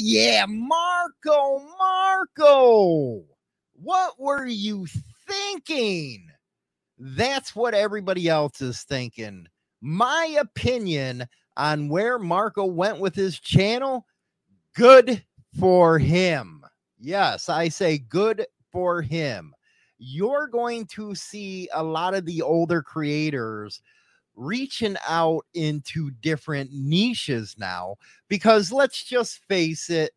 [0.00, 3.22] yeah, Marco, Marco.
[3.74, 4.86] What were you
[5.26, 6.28] thinking?
[6.98, 9.46] That's what everybody else is thinking.
[9.80, 14.06] My opinion on where Marco went with his channel,
[14.74, 15.24] good
[15.58, 16.64] for him.
[16.98, 19.54] Yes, I say good for him.
[19.98, 23.80] You're going to see a lot of the older creators
[24.38, 27.96] reaching out into different niches now
[28.28, 30.12] because let's just face it,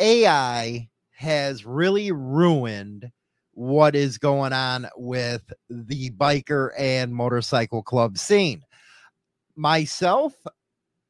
[0.00, 3.10] AI has really ruined
[3.52, 8.62] what is going on with the biker and motorcycle club scene.
[9.54, 10.34] Myself,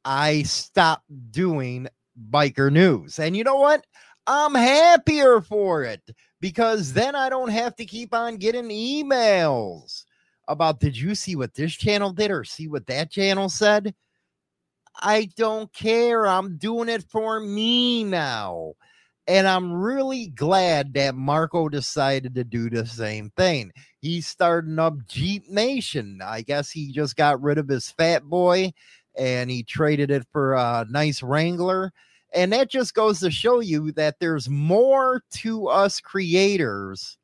[0.03, 1.87] I stopped doing
[2.29, 3.19] biker news.
[3.19, 3.85] And you know what?
[4.27, 6.01] I'm happier for it
[6.41, 10.03] because then I don't have to keep on getting emails
[10.47, 13.93] about did you see what this channel did or see what that channel said?
[14.99, 16.27] I don't care.
[16.27, 18.73] I'm doing it for me now.
[19.27, 23.71] And I'm really glad that Marco decided to do the same thing.
[24.01, 26.21] He's starting up Jeep Nation.
[26.23, 28.73] I guess he just got rid of his fat boy
[29.17, 31.93] and he traded it for a nice Wrangler.
[32.33, 37.17] And that just goes to show you that there's more to us creators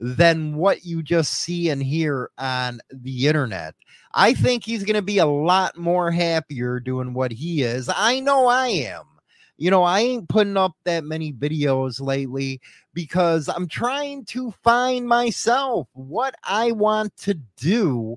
[0.00, 3.74] than what you just see and hear on the internet.
[4.14, 7.88] I think he's going to be a lot more happier doing what he is.
[7.94, 9.04] I know I am.
[9.58, 12.62] You know, I ain't putting up that many videos lately
[12.94, 18.16] because I'm trying to find myself what I want to do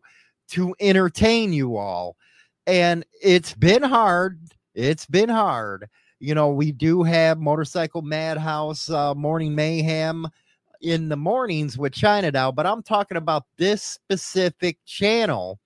[0.51, 2.15] to entertain you all.
[2.65, 4.39] And it's been hard.
[4.73, 5.89] It's been hard.
[6.19, 10.25] You know, we do have Motorcycle Madhouse, uh, Morning Mayhem
[10.83, 15.59] in the mornings with China Doll, but I'm talking about this specific channel.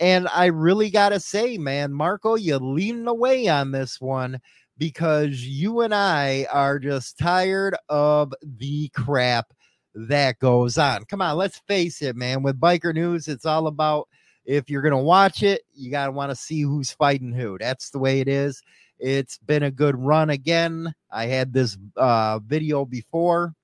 [0.00, 4.40] And I really got to say, man, Marco, you're leading away on this one
[4.76, 9.52] because you and I are just tired of the crap
[9.94, 11.04] that goes on.
[11.06, 12.42] Come on, let's face it, man.
[12.42, 14.08] With biker news, it's all about
[14.44, 17.56] if you're going to watch it, you got to want to see who's fighting who.
[17.58, 18.62] That's the way it is.
[18.98, 20.92] It's been a good run again.
[21.10, 23.54] I had this uh, video before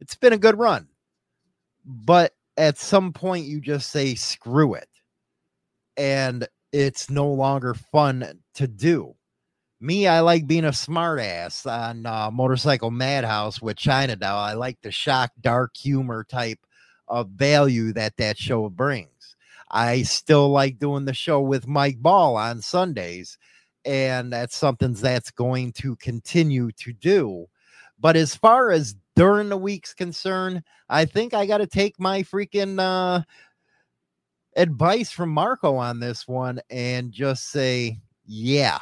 [0.00, 0.88] it's been a good run.
[1.84, 4.88] But at some point, you just say, screw it.
[5.96, 9.14] And it's no longer fun to do.
[9.80, 14.38] Me, I like being a smartass on uh, Motorcycle Madhouse with China Doll.
[14.38, 16.58] I like the shock, dark humor type
[17.06, 19.36] of value that that show brings.
[19.70, 23.38] I still like doing the show with Mike Ball on Sundays,
[23.84, 27.46] and that's something that's going to continue to do.
[28.00, 32.22] But as far as during the week's concern, I think I got to take my
[32.22, 33.22] freaking uh,
[34.56, 38.78] advice from Marco on this one and just say, yeah,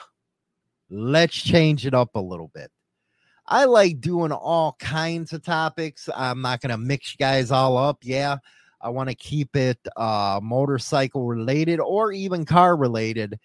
[0.90, 2.70] let's change it up a little bit.
[3.46, 6.08] I like doing all kinds of topics.
[6.14, 7.98] I'm not going to mix you guys all up.
[8.02, 8.36] Yeah,
[8.82, 13.38] I want to keep it uh, motorcycle related or even car related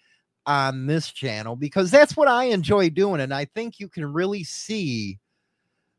[0.44, 3.22] on this channel because that's what I enjoy doing.
[3.22, 5.18] And I think you can really see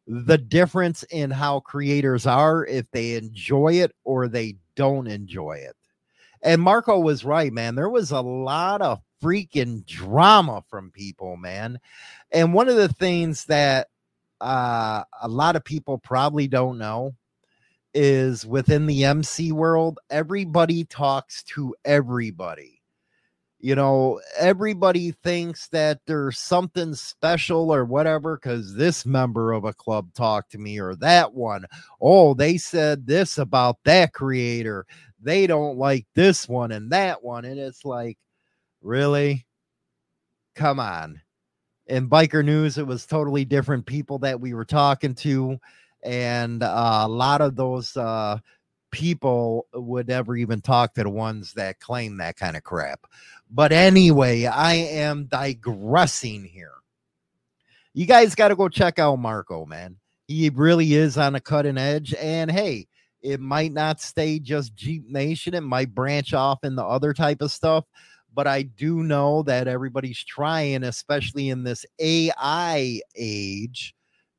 [0.08, 5.76] the difference in how creators are if they enjoy it or they don't enjoy it.
[6.42, 7.76] And Marco was right, man.
[7.76, 11.80] There was a lot of freaking drama from people, man.
[12.32, 13.88] And one of the things that
[14.42, 17.16] uh, a lot of people probably don't know
[17.94, 22.83] is within the MC world, everybody talks to everybody
[23.64, 29.72] you know, everybody thinks that there's something special or whatever because this member of a
[29.72, 31.64] club talked to me or that one.
[32.02, 34.86] Oh, they said this about that creator.
[35.22, 37.46] They don't like this one and that one.
[37.46, 38.18] And it's like,
[38.82, 39.46] really?
[40.56, 41.22] Come on.
[41.88, 45.58] In biker news, it was totally different people that we were talking to.
[46.04, 48.40] And uh, a lot of those uh,
[48.94, 53.02] people would ever even talk to the ones that claim that kind of crap.
[53.50, 56.76] But anyway, I am digressing here.
[57.96, 59.98] You guys got to go check out Marco, man.
[60.28, 62.14] He really is on a cutting edge.
[62.22, 62.88] And hey,
[63.24, 67.52] it might not stay just Jeep Nation, it might branch off into other type of
[67.52, 67.86] stuff.
[68.32, 73.96] But I do know that everybody's trying, especially in this AI age,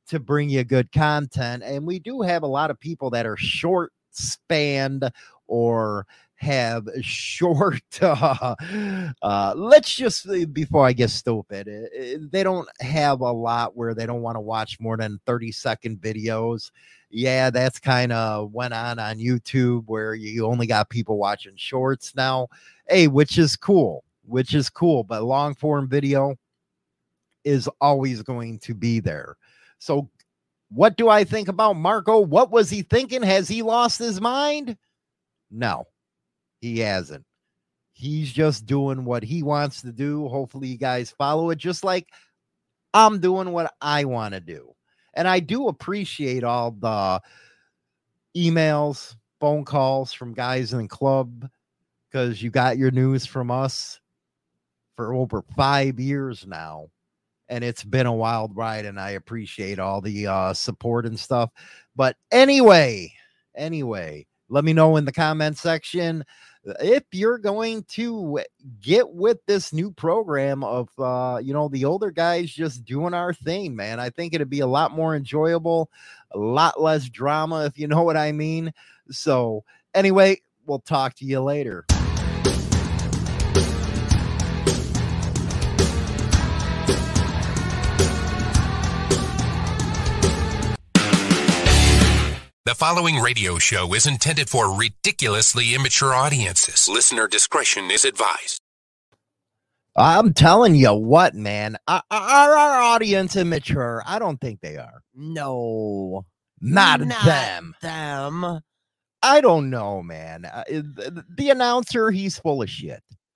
[0.07, 1.63] to bring you good content.
[1.63, 5.09] And we do have a lot of people that are short spanned
[5.47, 8.55] or have short uh,
[9.21, 13.93] uh, let's just before i get stupid eh, eh, they don't have a lot where
[13.93, 16.71] they don't want to watch more than 30 second videos
[17.09, 22.13] yeah that's kind of went on on youtube where you only got people watching shorts
[22.15, 22.47] now
[22.89, 26.35] hey which is cool which is cool but long form video
[27.45, 29.37] is always going to be there.
[29.77, 30.09] So,
[30.69, 32.19] what do I think about Marco?
[32.19, 33.21] What was he thinking?
[33.21, 34.77] Has he lost his mind?
[35.51, 35.85] No,
[36.61, 37.25] he hasn't.
[37.93, 40.27] He's just doing what he wants to do.
[40.27, 42.07] Hopefully, you guys follow it, just like
[42.93, 44.75] I'm doing what I want to do.
[45.13, 47.21] And I do appreciate all the
[48.35, 51.49] emails, phone calls from guys in the club
[52.09, 54.01] because you got your news from us
[54.95, 56.87] for over five years now.
[57.49, 61.51] And it's been a wild ride, and I appreciate all the uh, support and stuff.
[61.95, 63.13] But anyway,
[63.55, 66.25] anyway, let me know in the comment section
[66.79, 68.39] if you're going to
[68.81, 73.33] get with this new program of uh you know the older guys just doing our
[73.33, 75.89] thing man i think it'd be a lot more enjoyable
[76.31, 78.73] a lot less drama if you know what i mean
[79.09, 79.63] so
[79.93, 81.85] anyway we'll talk to you later
[92.65, 96.87] The following radio show is intended for ridiculously immature audiences.
[96.91, 98.59] Listener discretion is advised.
[99.95, 105.01] i'm telling you what man are, are our audience immature i don't think they are
[105.13, 106.25] No,
[106.59, 108.59] not, Not them them.
[109.21, 113.01] i don't know man uh, the, the announcer he's full of shit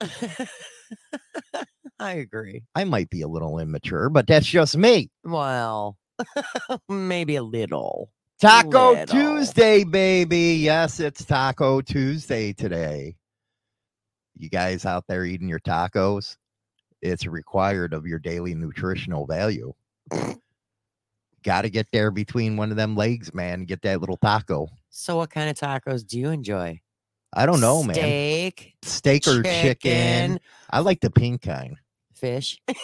[1.98, 2.62] I agree.
[2.74, 5.96] i might be a little immature but that's just me Well,
[6.90, 8.10] maybe a little.
[8.40, 9.06] Taco Little.
[9.06, 10.56] Tuesday, baby.
[10.62, 13.16] Yes, it's Taco Tuesday today.
[14.34, 16.38] You guys out there eating your tacos?
[17.02, 19.74] It's required of your daily nutritional value.
[21.42, 23.66] Got to get there between one of them legs, man.
[23.66, 24.68] Get that little taco.
[24.88, 26.80] So, what kind of tacos do you enjoy?
[27.34, 27.94] I don't know, man.
[27.94, 29.62] Steak, Steak or chicken.
[29.62, 30.40] chicken.
[30.70, 31.76] I like the pink kind.
[32.14, 32.58] fish.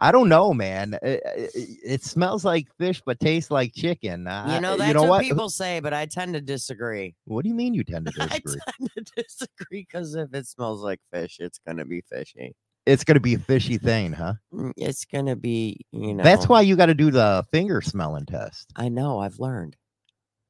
[0.00, 0.94] I don't know, man.
[1.02, 4.26] It, it- it smells like fish, but tastes like chicken.
[4.26, 5.22] I- you know, that's you know what, what?
[5.22, 7.14] people say, but I tend to disagree.
[7.24, 8.60] What do you mean you tend to disagree?
[8.66, 12.54] I tend to disagree because if it smells like fish, it's going to be fishy.
[12.86, 14.34] it's going to be a fishy thing, huh?
[14.52, 16.22] Mm, It's going to be, you know.
[16.24, 18.70] That's why you got to do the finger smelling test.
[18.76, 19.18] I know.
[19.20, 19.76] I've learned.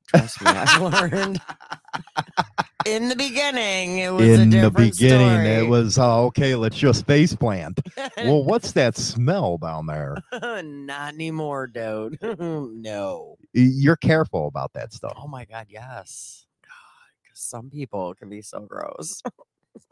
[0.08, 1.40] Trust me, I've learned.
[2.86, 4.92] In the beginning, it was a In the beginning,
[5.40, 5.48] story.
[5.48, 6.54] it was uh, okay.
[6.54, 7.80] Let's just face plant.
[8.18, 10.16] well, what's that smell down there?
[10.62, 12.18] Not anymore, dude.
[12.38, 13.36] no.
[13.54, 15.14] You're careful about that stuff.
[15.16, 16.44] Oh my god, yes.
[16.62, 16.70] God,
[17.32, 19.22] some people can be so gross.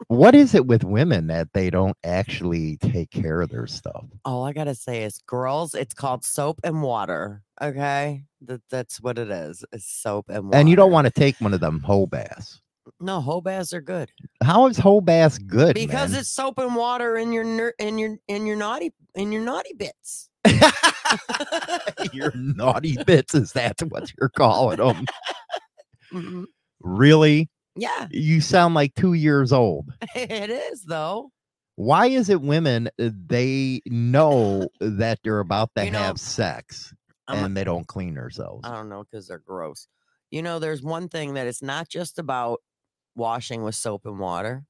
[0.07, 4.05] What is it with women that they don't actually take care of their stuff?
[4.25, 7.41] All I gotta say is, girls, it's called soap and water.
[7.61, 9.63] Okay, that that's what it is.
[9.71, 10.57] It's soap and water.
[10.57, 12.61] And you don't want to take one of them whole baths.
[12.99, 14.09] no whole baths are good
[14.43, 15.73] How is whole baths good?
[15.73, 16.19] because man?
[16.19, 19.73] it's soap and water in your ner- in your in your naughty in your naughty
[19.77, 20.29] bits.
[22.13, 23.33] your naughty bits.
[23.35, 25.05] Is that what you're calling them?
[26.13, 26.45] Mhm.
[26.81, 27.49] really?
[27.75, 29.91] Yeah, You sound like two years old.
[30.15, 31.31] it is though.
[31.75, 36.93] why is it women uh, they know that they're about to You know, have sex
[37.27, 39.87] I'm a- and they don't clean themselves I don't know because they're gross.
[40.29, 42.59] You know, there's one thing that it's not just about
[43.15, 44.65] washing with soap and water.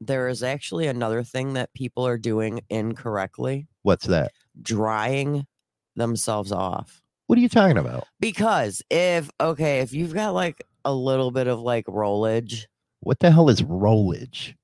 [0.00, 5.46] There is actually another thing that people are doing incorrectly what's that drying
[5.96, 7.00] themselves off.
[7.28, 11.46] what are you talking about Because if, okay, if you've got like a little bit
[11.46, 12.64] of like rollage,
[13.00, 14.54] what the hell is rollage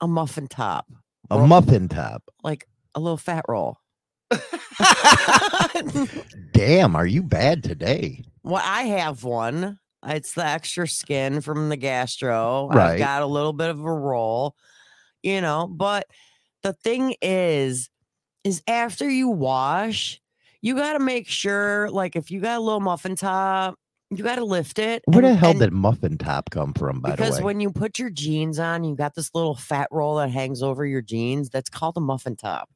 [0.00, 0.86] a muffin top,
[1.30, 3.78] a Ro- muffin top like a little fat roll.
[6.52, 9.78] damn are you bad today Well, I have one.
[10.06, 12.68] It's the extra skin from the gastro.
[12.68, 12.92] Right.
[12.92, 14.56] I've got a little bit of a roll,
[15.22, 15.68] you know.
[15.68, 16.06] But
[16.62, 17.88] the thing is,
[18.42, 20.20] is after you wash,
[20.60, 23.76] you got to make sure, like, if you got a little muffin top,
[24.16, 25.02] you got to lift it.
[25.06, 27.70] where the hell and- did muffin top come from by the way Because when you
[27.72, 31.48] put your jeans on, you got this little fat roll that hangs over your jeans.
[31.50, 32.68] That's called a muffin top.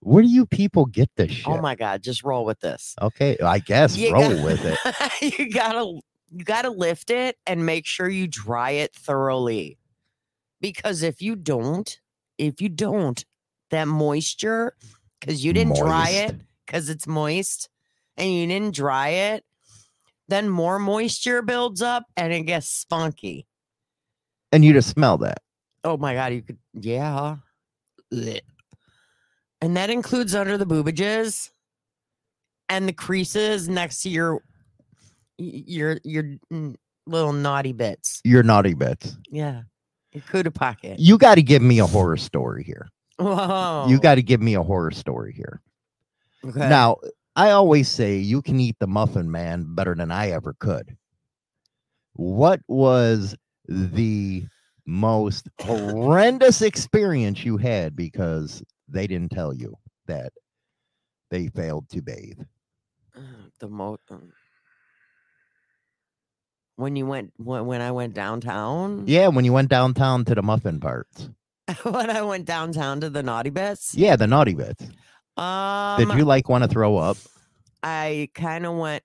[0.00, 2.94] where do you people get this oh shit Oh my god, just roll with this.
[3.00, 7.64] okay i guess You roll got- with it you gotta you gotta lift it and
[7.64, 9.78] make sure you dry it thoroughly.
[10.60, 11.98] Because if you don't,
[12.38, 13.24] if you don't,
[13.70, 14.74] that moisture,
[15.20, 16.34] because you didn't dry it
[16.66, 17.68] because it's moist,
[18.16, 19.44] and you didn't dry it,
[20.28, 23.46] then more moisture builds up and it gets spunky.
[24.52, 25.38] and you just smell that
[25.86, 27.36] Oh my god, you could yeah.
[28.12, 28.40] Ugh.
[29.60, 31.50] And that includes under the boobages
[32.68, 34.42] and the creases next to your
[35.36, 36.24] your your
[37.06, 38.20] little naughty bits.
[38.24, 39.62] your naughty bits Yeah.
[40.12, 40.98] Your cuda pocket.
[41.00, 42.88] You got to give me a horror story here.
[43.18, 43.86] Whoa.
[43.88, 45.60] You got to give me a horror story here.
[46.46, 46.68] okay.
[46.68, 46.96] Now,
[47.36, 50.96] I always say you can eat the muffin man better than I ever could.
[52.12, 53.34] What was
[53.66, 54.44] the
[54.86, 59.74] most horrendous experience you had because they didn't tell you
[60.06, 60.32] that
[61.30, 62.38] they failed to bathe?
[63.60, 64.32] the most um,
[66.76, 69.04] when you went when, when I went downtown.
[69.06, 71.28] Yeah, when you went downtown to the muffin parts.
[71.82, 73.94] when I went downtown to the naughty bits.
[73.94, 74.84] Yeah, the naughty bits.
[75.36, 77.16] Um, Did you like want to throw up?
[77.82, 79.02] I kind of went.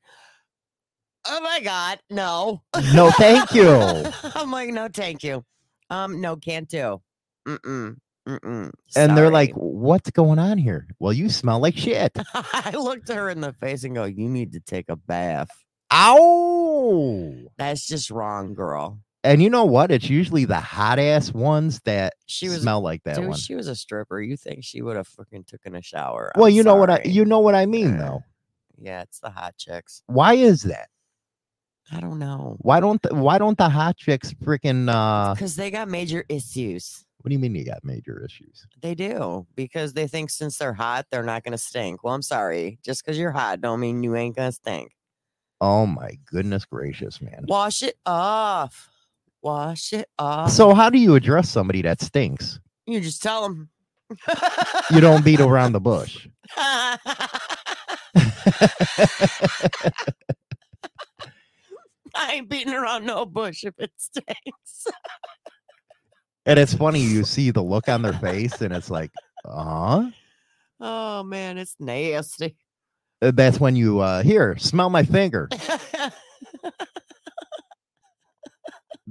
[1.26, 2.62] Oh my god, no.
[2.94, 3.70] No, thank you.
[4.36, 5.44] I'm like, no, thank you.
[5.90, 7.02] Um, no, can't do.
[7.48, 7.98] Mm-mm.
[8.28, 8.72] Mm-mm.
[8.96, 10.88] And they're like, what's going on here?
[11.00, 12.16] Well, you smell like shit.
[12.34, 15.50] I looked her in the face and go, you need to take a bath.
[15.92, 17.34] Ow.
[17.58, 19.00] That's just wrong, girl.
[19.24, 19.92] And you know what?
[19.92, 23.38] It's usually the hot ass ones that She was smell like that dude, one.
[23.38, 24.22] she was a stripper.
[24.22, 26.32] You think she would have fucking taken a shower?
[26.36, 28.24] well, I'm you know what I you know what I mean though.
[28.78, 30.04] Yeah, it's the hot chicks.
[30.08, 30.88] Why is that?
[31.92, 32.56] I don't know.
[32.60, 37.04] Why don't the, why don't the hot chicks freaking uh Because they got major issues.
[37.18, 38.66] what do you mean you got major issues?
[38.82, 42.04] They do because they think since they're hot, they're not gonna stink.
[42.06, 42.80] Well, I'm sorry.
[42.86, 44.94] Just because you're hot, don't mean you ain't gonna stink.
[45.60, 47.44] Oh my goodness gracious, man.
[47.50, 48.90] Wash it off.
[49.42, 50.52] Wash it off.
[50.52, 52.60] So how do you address somebody that stinks?
[52.86, 53.70] you just tell them.
[54.92, 56.28] You don't beat around the bush.
[56.58, 56.98] I
[62.34, 64.88] ain't beating around no bush if it stinks.
[66.46, 69.12] And it's funny you see the look on their face and it's like,
[69.46, 70.10] uh-huh.
[70.80, 72.58] oh man, it's nasty.
[73.22, 75.50] Uh, That's when you uh here, smell my finger.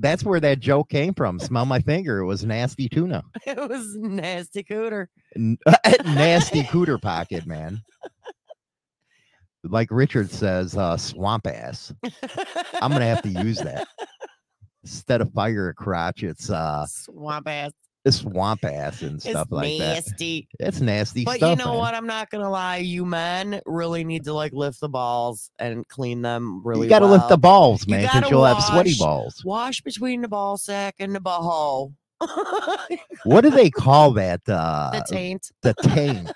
[0.01, 1.39] That's where that joke came from.
[1.39, 2.19] Smell my finger.
[2.21, 3.25] It was nasty tuna.
[3.47, 5.07] it was nasty cooter.
[5.35, 5.59] N-
[6.05, 7.83] nasty cooter pocket, man.
[9.65, 11.93] Like Richard says, uh, swamp ass.
[12.81, 13.89] I'm gonna have to use that
[14.85, 16.23] instead of fire crotch.
[16.23, 17.73] It's uh, Swamp ass.
[18.09, 19.95] It's swamp ass and stuff like that.
[20.07, 20.49] nasty.
[20.59, 21.51] It's nasty But stuff.
[21.59, 21.79] you know man.
[21.79, 21.95] what?
[21.95, 22.79] I'm not gonna lie.
[22.79, 26.85] You men really need to like lift the balls and clean them really.
[26.85, 29.43] You got to lift the balls, man, because gotta you'll have sweaty balls.
[29.45, 31.93] Wash between the ball sack and the butthole.
[33.25, 34.41] What do they call that?
[34.49, 35.51] Uh, the taint.
[35.63, 36.31] the taint.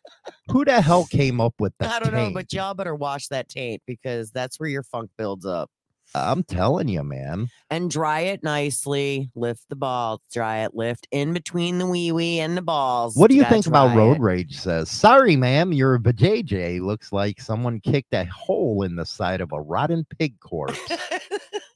[0.50, 1.90] Who the hell came up with that?
[1.90, 5.44] I don't know, but y'all better wash that taint because that's where your funk builds
[5.44, 5.70] up.
[6.16, 7.48] I'm telling you, man.
[7.70, 9.30] And dry it nicely.
[9.34, 10.20] Lift the balls.
[10.32, 10.74] Dry it.
[10.74, 13.16] Lift in between the wee wee and the balls.
[13.16, 14.20] What do you think about road it.
[14.20, 14.58] rage?
[14.58, 19.52] Says, sorry, ma'am, your vajayjay looks like someone kicked a hole in the side of
[19.52, 20.78] a rotten pig corpse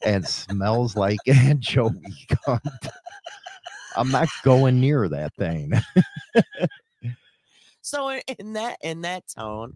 [0.04, 2.26] and smells like anchovy.
[2.46, 2.88] cunt."
[3.96, 5.72] I'm not going near that thing.
[7.82, 9.74] so in that in that tone,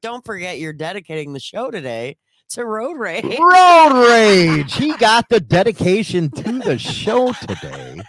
[0.00, 2.16] don't forget you're dedicating the show today
[2.50, 3.24] to road rage.
[3.24, 4.74] Road rage.
[4.74, 8.00] He got the dedication to the show today.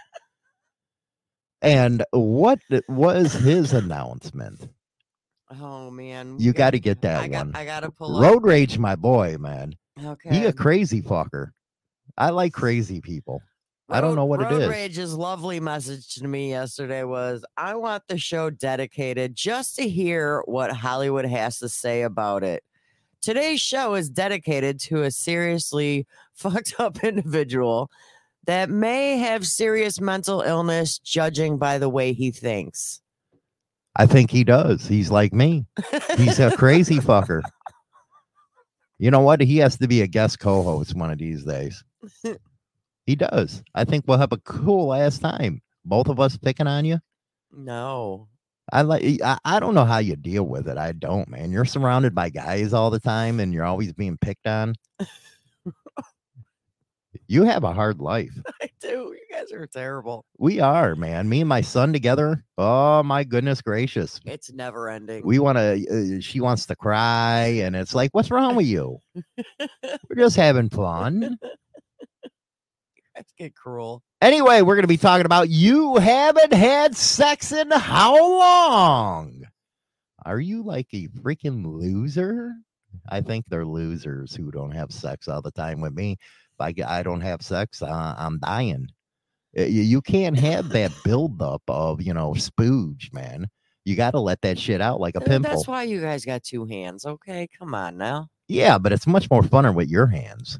[1.61, 4.69] And what was his announcement?
[5.61, 7.45] Oh man, You got to get that I got.
[7.47, 7.55] one.
[7.55, 8.21] I gotta pull up.
[8.21, 9.75] Road rage, my boy, man.
[10.03, 10.29] Okay.
[10.29, 11.51] He a crazy fucker.
[12.17, 13.41] I like crazy people.
[13.89, 14.69] I don't know what it Road is.
[14.69, 20.41] Rage's lovely message to me yesterday was I want the show dedicated just to hear
[20.45, 22.63] what Hollywood has to say about it.
[23.21, 27.89] Today's show is dedicated to a seriously fucked up individual
[28.45, 33.01] that may have serious mental illness, judging by the way he thinks.
[33.95, 34.87] I think he does.
[34.87, 35.65] He's like me.
[36.17, 37.41] He's a crazy fucker.
[38.99, 39.41] You know what?
[39.41, 41.83] He has to be a guest co-host one of these days.
[43.05, 43.61] He does.
[43.75, 45.61] I think we'll have a cool ass time.
[45.85, 46.97] Both of us picking on you.
[47.55, 48.27] no.
[48.71, 49.21] I like.
[49.23, 50.77] I, I don't know how you deal with it.
[50.77, 51.51] I don't, man.
[51.51, 54.75] You're surrounded by guys all the time, and you're always being picked on.
[57.27, 58.33] you have a hard life.
[58.61, 59.15] I do.
[59.15, 60.25] You guys are terrible.
[60.37, 61.29] We are, man.
[61.29, 62.43] Me and my son together.
[62.57, 64.19] Oh my goodness gracious.
[64.25, 65.25] It's never ending.
[65.25, 66.17] We want to.
[66.17, 68.99] Uh, she wants to cry, and it's like, what's wrong with you?
[69.59, 71.37] We're just having fun.
[73.17, 74.03] Guys get cruel.
[74.21, 79.43] Anyway, we're going to be talking about you haven't had sex in how long?
[80.25, 82.53] Are you like a freaking loser?
[83.09, 86.17] I think they're losers who don't have sex all the time with me.
[86.59, 88.87] If I, I don't have sex, uh, I'm dying.
[89.53, 93.47] You, can't have that buildup of, you know, spooge, man.
[93.85, 95.49] You got to let that shit out like a pimple.
[95.49, 97.05] That's why you guys got two hands.
[97.05, 98.27] Okay, come on now.
[98.47, 100.59] yeah, but it's much more funner with your hands.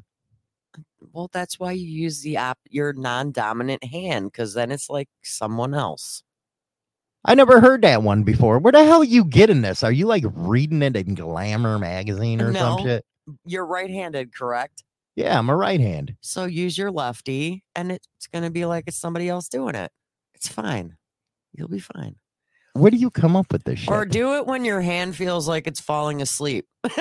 [1.12, 5.74] Well, that's why you use the op- your non-dominant hand because then it's like someone
[5.74, 6.22] else.
[7.24, 8.58] I never heard that one before.
[8.58, 9.82] Where the hell are you getting this?
[9.82, 13.04] Are you like reading it in Glamour magazine or some shit?
[13.44, 14.84] You're right-handed, correct?
[15.16, 16.14] Yeah, I'm a right hand.
[16.20, 19.90] So use your lefty, and it's gonna be like it's somebody else doing it.
[20.34, 20.96] It's fine.
[21.52, 22.14] You'll be fine.
[22.74, 23.90] Where do you come up with this shit?
[23.90, 26.66] Or do it when your hand feels like it's falling asleep.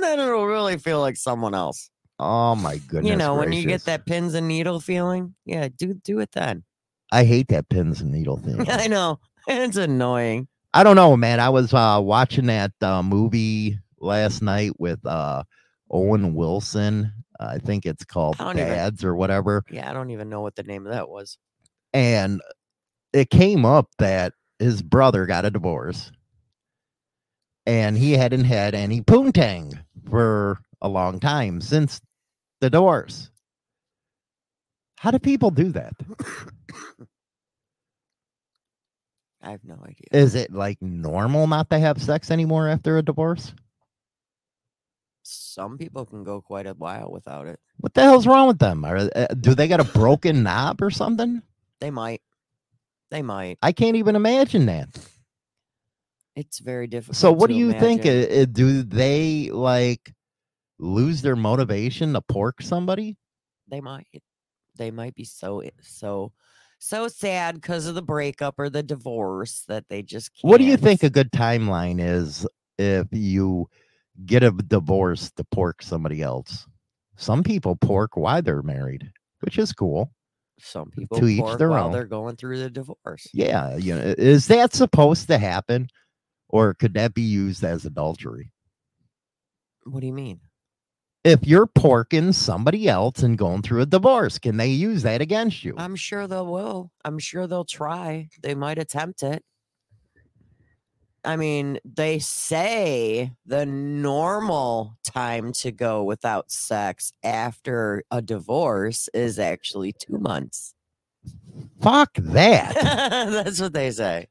[0.00, 1.90] then it'll really feel like someone else.
[2.20, 3.10] Oh my goodness.
[3.10, 6.62] you know, when you get that pins and needle feeling, yeah, do do it then.
[7.10, 8.68] I hate that pins and needle thing.
[8.70, 10.46] I know it's annoying.
[10.72, 11.40] I don't know, man.
[11.40, 15.42] I was uh watching that uh, movie last night with uh
[15.90, 17.12] Owen Wilson.
[17.40, 19.64] I think it's called don't even- or whatever.
[19.70, 21.38] Yeah, I don't even know what the name of that was.
[21.92, 22.40] And
[23.12, 26.12] it came up that his brother got a divorce.
[27.66, 32.00] And he hadn't had any poontang for a long time since
[32.60, 33.30] the doors.
[34.98, 35.94] How do people do that?
[39.42, 40.06] I have no idea.
[40.12, 43.54] Is it like normal not to have sex anymore after a divorce?
[45.22, 47.58] Some people can go quite a while without it.
[47.78, 48.84] What the hell's wrong with them?
[48.84, 51.40] Are, uh, do they got a broken knob or something?
[51.80, 52.20] They might.
[53.10, 53.58] They might.
[53.62, 54.88] I can't even imagine that.
[56.36, 57.16] It's very difficult.
[57.16, 58.04] So, what do you think?
[58.04, 58.38] imagine.
[58.38, 60.12] uh, uh, Do they like
[60.80, 63.16] lose their motivation to pork somebody?
[63.68, 64.22] They might.
[64.76, 66.32] They might be so so
[66.78, 70.50] so sad because of the breakup or the divorce that they just can't.
[70.50, 72.46] What do you think a good timeline is
[72.78, 73.68] if you
[74.24, 76.66] get a divorce to pork somebody else?
[77.16, 80.10] Some people pork why they're married, which is cool.
[80.58, 81.92] Some people to each their while own.
[81.92, 83.26] they're going through the divorce.
[83.32, 85.88] Yeah, you know, is that supposed to happen,
[86.48, 88.52] or could that be used as adultery?
[89.84, 90.40] What do you mean?
[91.22, 95.64] If you're porking somebody else and going through a divorce, can they use that against
[95.64, 95.74] you?
[95.76, 96.90] I'm sure they will.
[97.04, 98.28] I'm sure they'll try.
[98.42, 99.44] They might attempt it.
[101.22, 109.38] I mean, they say the normal time to go without sex after a divorce is
[109.38, 110.74] actually two months.
[111.82, 112.74] Fuck that.
[113.44, 114.28] That's what they say.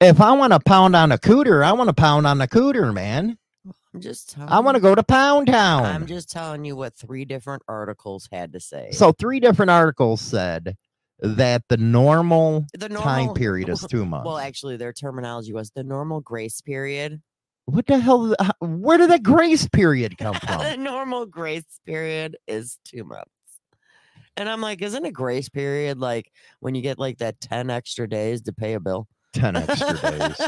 [0.00, 2.94] if I want to pound on a cooter, I want to pound on a cooter,
[2.94, 3.36] man.
[3.94, 5.84] I'm just telling I want to go to Pound Town.
[5.84, 8.90] I'm just telling you what three different articles had to say.
[8.92, 10.76] So three different articles said
[11.20, 14.26] that the normal, the time period is two months.
[14.26, 17.22] Well, actually, their terminology was the normal grace period.
[17.64, 18.34] what the hell?
[18.60, 20.62] Where did that grace period come from?
[20.62, 23.30] the normal grace period is two months.
[24.36, 28.08] And I'm like, isn't a grace period like when you get like that 10 extra
[28.08, 29.08] days to pay a bill?
[29.32, 30.40] Ten extra days.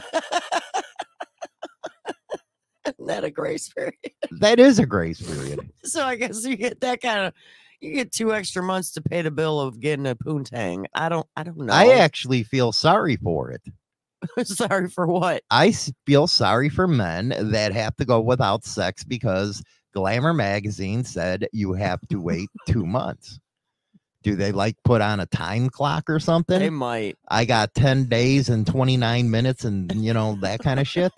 [2.86, 3.94] Isn't that a grace period?
[4.32, 5.70] That is a grace period.
[5.84, 7.32] So I guess you get that kind of
[7.80, 10.84] you get two extra months to pay the bill of getting a poontang.
[10.94, 11.72] I don't I don't know.
[11.72, 13.62] I actually feel sorry for it.
[14.46, 15.42] sorry for what?
[15.50, 15.72] I
[16.06, 19.62] feel sorry for men that have to go without sex because
[19.94, 23.40] Glamour magazine said you have to wait two months.
[24.22, 26.58] Do they like put on a time clock or something?
[26.58, 27.16] They might.
[27.28, 31.10] I got 10 days and 29 minutes and you know that kind of shit.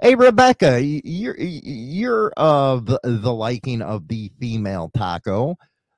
[0.00, 5.56] Hey Rebecca, you're you're of the liking of the female taco.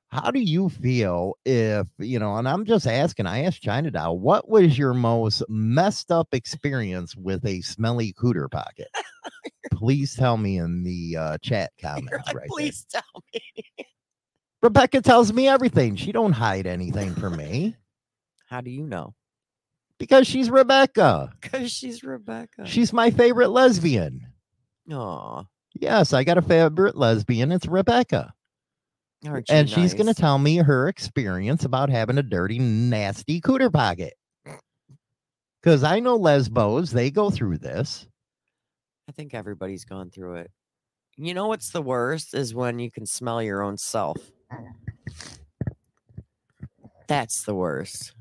[0.09, 2.37] How do you feel if you know?
[2.37, 3.27] And I'm just asking.
[3.27, 8.51] I asked China Doll, what was your most messed up experience with a smelly cooter
[8.51, 8.89] pocket?
[9.73, 12.73] Please tell me in the uh, chat comments like, right there.
[12.73, 13.03] Please tell
[13.35, 13.41] me.
[14.63, 15.97] Rebecca tells me everything.
[15.97, 17.77] She don't hide anything from me
[18.49, 19.16] How do you know?
[19.99, 21.33] Because she's Rebecca.
[21.41, 22.67] Because she's Rebecca.
[22.67, 24.27] She's my favorite lesbian.
[24.91, 25.45] Aw,
[25.79, 27.53] Yes, I got a favorite lesbian.
[27.53, 28.33] It's Rebecca.
[29.27, 33.73] aren't and she's going to tell me her experience about having a dirty, nasty cooter
[33.73, 34.15] pocket.
[35.61, 38.07] Because I know lesbos, they go through this.
[39.09, 40.51] I think everybody's gone through it.
[41.17, 44.17] You know what's the worst is when you can smell your own self.
[47.07, 48.13] That's the worst.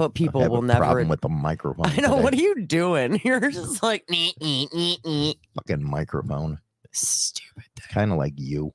[0.00, 0.80] But I people have will a never.
[0.80, 1.86] problem with the microphone.
[1.86, 2.16] I know.
[2.16, 3.20] What are you doing?
[3.24, 5.38] You're just like nee, nee, nee, nee.
[5.54, 6.58] fucking microphone?
[6.92, 7.64] stupid.
[7.90, 8.72] Kind of like you.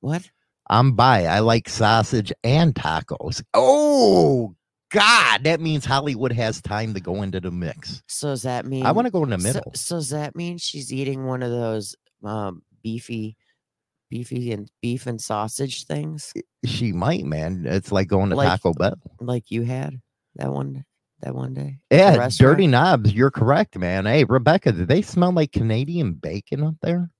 [0.00, 0.30] What?
[0.70, 1.24] I'm by.
[1.26, 3.42] I like sausage and tacos.
[3.54, 4.54] Oh
[4.90, 8.02] God, that means Hollywood has time to go into the mix.
[8.06, 9.72] So does that mean I want to go in the so- middle.
[9.74, 13.36] So, does that mean she's eating one of those um, beefy,
[14.08, 16.32] beefy and beef and sausage things
[16.64, 17.64] She might, man.
[17.66, 18.94] It's like going to Like- Taco Bell.
[19.20, 20.00] like you had
[20.38, 20.84] that one
[21.20, 21.78] that one day?
[21.90, 23.12] Yeah, dirty knobs.
[23.12, 24.06] You're correct, man.
[24.06, 27.10] Hey, Rebecca, do they smell like Canadian bacon up there?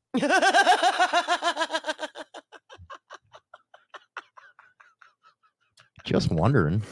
[6.05, 6.83] Just wondering.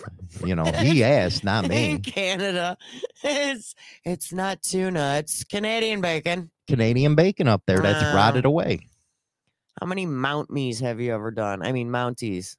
[0.45, 1.93] You know, he asked, not me.
[1.93, 2.77] In Canada,
[3.23, 6.51] it's it's not tuna, it's Canadian bacon.
[6.69, 8.15] Canadian bacon up there that's Wow.
[8.17, 8.81] rotted away.
[9.81, 11.63] How many Mount Me's have you ever done?
[11.63, 12.57] I mean Mounties.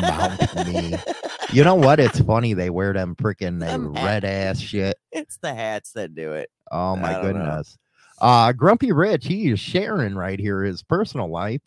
[0.00, 0.94] Mount Me.
[1.52, 2.00] You know what?
[2.00, 4.96] It's funny they wear them freaking Them red ass shit.
[5.10, 6.50] It's the hats that do it.
[6.70, 7.32] Oh my don't know.
[7.32, 7.78] goodness.
[8.20, 11.60] Uh Grumpy Rich, he is sharing right here his personal life.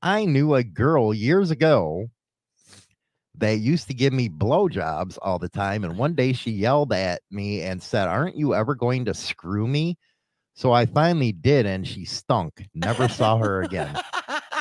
[0.00, 2.08] I knew a girl years ago
[3.38, 5.84] that used to give me blowjobs all the time.
[5.84, 9.66] And one day she yelled at me and said, Aren't you ever going to screw
[9.66, 9.98] me?
[10.54, 12.66] So I finally did, and she stunk.
[12.74, 13.94] Never saw her again.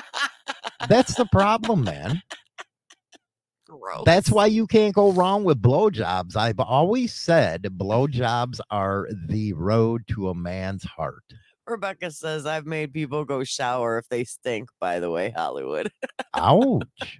[0.90, 2.22] That's the problem, man.
[3.82, 4.04] Gross.
[4.06, 6.36] That's why you can't go wrong with blowjobs.
[6.36, 11.24] I've always said blowjobs are the road to a man's heart.
[11.68, 15.92] Rebecca says I've made people go shower if they stink, by the way, Hollywood.
[16.36, 17.20] Ouch.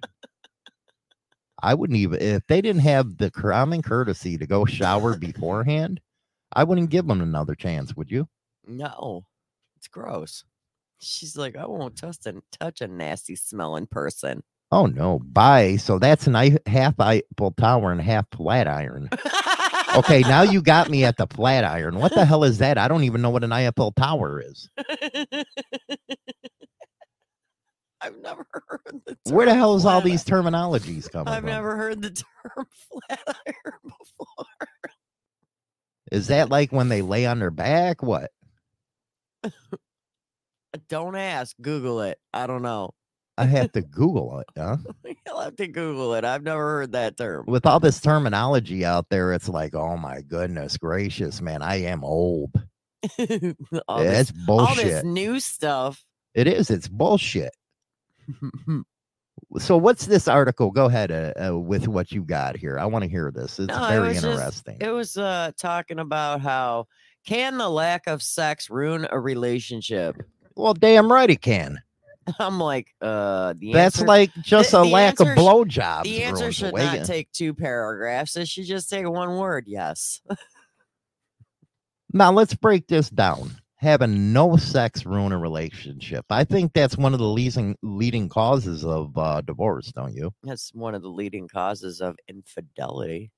[1.62, 6.00] I wouldn't even, if they didn't have the common courtesy to go shower beforehand,
[6.52, 8.28] I wouldn't give them another chance, would you?
[8.66, 9.24] No.
[9.76, 10.44] It's gross.
[11.00, 14.42] She's like, I won't touch a touch a nasty smelling person.
[14.72, 15.20] Oh, no.
[15.20, 15.76] Bye.
[15.76, 19.08] So that's an I- half Eiffel Tower and half flat iron.
[19.94, 21.98] Okay, now you got me at the flat iron.
[21.98, 22.76] What the hell is that?
[22.76, 24.68] I don't even know what an Eiffel Tower is.
[28.00, 31.28] I've never heard the Where the hell is all these terminologies coming from?
[31.28, 31.46] I've from?
[31.46, 32.66] never heard the term
[33.08, 34.46] flat iron before.
[36.12, 38.02] Is that like when they lay on their back?
[38.02, 38.30] What?
[40.88, 41.56] Don't ask.
[41.60, 42.18] Google it.
[42.34, 42.92] I don't know.
[43.38, 44.78] I have to Google it, huh?
[45.26, 46.24] You'll have to Google it.
[46.24, 47.44] I've never heard that term.
[47.46, 52.02] With all this terminology out there, it's like, oh my goodness gracious, man, I am
[52.02, 52.50] old.
[53.88, 56.02] all, this, it's all this new stuff.
[56.34, 56.70] It is.
[56.70, 57.54] It's bullshit.
[59.58, 60.70] So, what's this article?
[60.70, 62.78] Go ahead uh, uh, with what you got here.
[62.78, 63.58] I want to hear this.
[63.58, 64.76] It's No, it very just- interesting.
[64.80, 66.86] it was uh talking about how
[67.26, 70.16] can the lack of sex ruin a relationship?
[70.56, 71.78] well, damn right it can.
[72.38, 76.04] I'm like, uh, the That's answer, like just the a lack of blowjobs.
[76.04, 78.36] the answer should not take two paragraphs.
[78.36, 79.64] It should just take one word.
[79.66, 80.20] Yes.
[82.12, 83.56] Now let's break this down.
[83.76, 86.24] Having no sex ruin a relationship.
[86.30, 90.32] I think that's one of the leading leading causes of uh, divorce, don't you?
[90.42, 93.32] That's one of the leading causes of infidelity.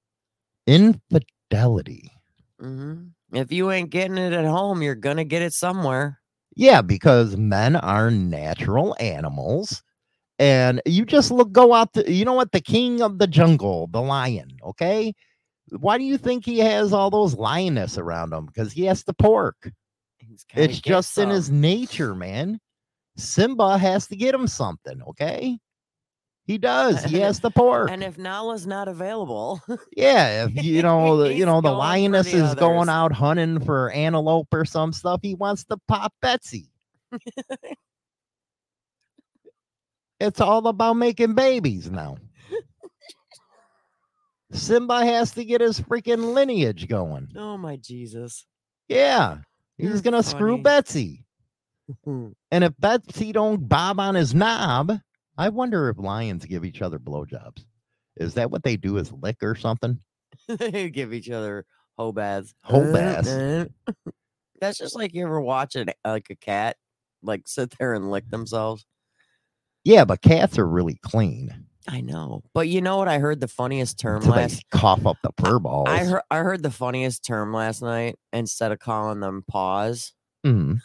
[0.67, 2.13] Infidelity.
[2.61, 6.21] hmm If you ain't getting it at home, you're gonna get it somewhere.
[6.59, 9.81] Yeah, because men are natural animals.
[10.41, 13.89] And you just look go out to you know what the king of the jungle,
[13.93, 15.15] the lion, okay?
[15.71, 18.47] Why do you think he has all those lioness around him?
[18.47, 19.71] Because he has the pork.
[20.55, 22.61] It's just in his nature, man.
[23.17, 25.59] Simba has to get him something, okay?
[26.49, 27.05] He does.
[27.05, 27.91] He has the pork.
[27.91, 29.61] And if Nala's not available,
[29.95, 33.91] yeah, if you know, the, you know, the lioness the is going out hunting for
[33.91, 35.21] antelope or some stuff.
[35.23, 36.71] He wants to pop Betsy.
[40.19, 42.17] it's all about making babies now.
[44.51, 47.29] Simba has to get his freaking lineage going.
[47.37, 48.47] oh my Jesus.
[48.89, 49.41] Yeah,
[49.77, 50.57] he's You're gonna screw.
[50.59, 51.27] Betsy.
[52.51, 54.93] And if Betsy don't bob on his knob,
[55.39, 57.65] I wonder if lions give each other blowjobs.
[58.17, 58.97] Is that what they do?
[58.97, 60.01] Is lick or something?
[60.49, 61.65] they give each other
[61.97, 62.55] hoe baths.
[62.65, 63.29] Hoe baths.
[64.61, 66.77] That's just like you ever watch it like a cat
[67.23, 68.85] like sit there and lick themselves.
[69.85, 71.67] Yeah, but cats are really clean.
[71.89, 72.43] I know.
[72.53, 75.59] But you know what I heard the funniest term So last cough up the fur
[75.61, 75.89] balls.
[75.89, 80.13] I heard I heard the funniest term last night instead of calling them paws.
[80.45, 80.81] Mhm.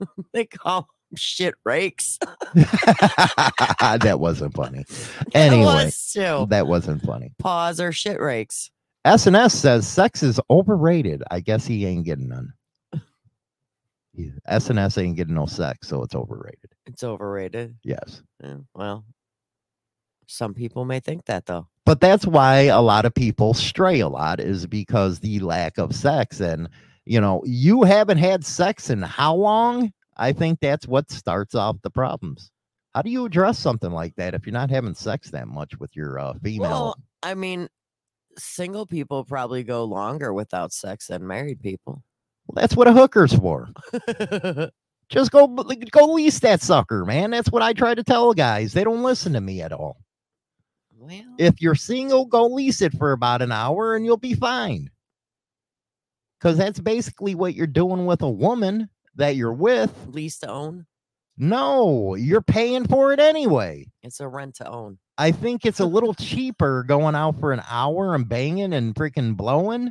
[0.32, 2.18] They call shit rakes.
[2.54, 4.84] that wasn't funny.
[5.26, 6.46] It Anyway, was too.
[6.50, 7.32] that wasn't funny.
[7.38, 8.70] Paws or shit rakes.
[9.06, 11.22] SNS says sex is overrated.
[11.30, 12.52] I guess he ain't getting none.
[14.16, 16.70] Yeah, SNS ain't getting no sex, so it's overrated.
[16.86, 17.74] It's overrated.
[17.82, 18.22] Yes.
[18.42, 19.04] Yeah, well,
[20.28, 21.66] some people may think that though.
[21.84, 25.94] But that's why a lot of people stray a lot is because the lack of
[25.94, 26.40] sex.
[26.40, 26.68] And,
[27.04, 29.92] you know, you haven't had sex in how long?
[30.16, 32.50] I think that's what starts off the problems.
[32.94, 35.96] How do you address something like that if you're not having sex that much with
[35.96, 36.70] your uh, female?
[36.70, 37.68] Well, I mean,
[38.38, 42.02] single people probably go longer without sex than married people.
[42.46, 43.68] Well, that's what a hooker's for.
[45.08, 47.30] Just go go lease that sucker, man.
[47.30, 48.72] That's what I try to tell guys.
[48.72, 49.98] They don't listen to me at all.
[50.96, 54.90] well, If you're single, go lease it for about an hour and you'll be fine.
[56.38, 59.92] Because that's basically what you're doing with a woman that you're with.
[60.08, 60.86] lease to own.
[61.36, 63.86] No, you're paying for it anyway.
[64.02, 64.98] It's a rent to own.
[65.18, 69.36] I think it's a little cheaper going out for an hour and banging and freaking
[69.36, 69.90] blowing.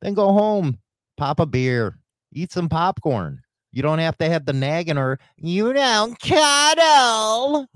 [0.00, 0.78] Then go home,
[1.16, 1.98] pop a beer,
[2.32, 3.40] eat some popcorn.
[3.72, 7.66] You don't have to have the nagging or you don't cuddle.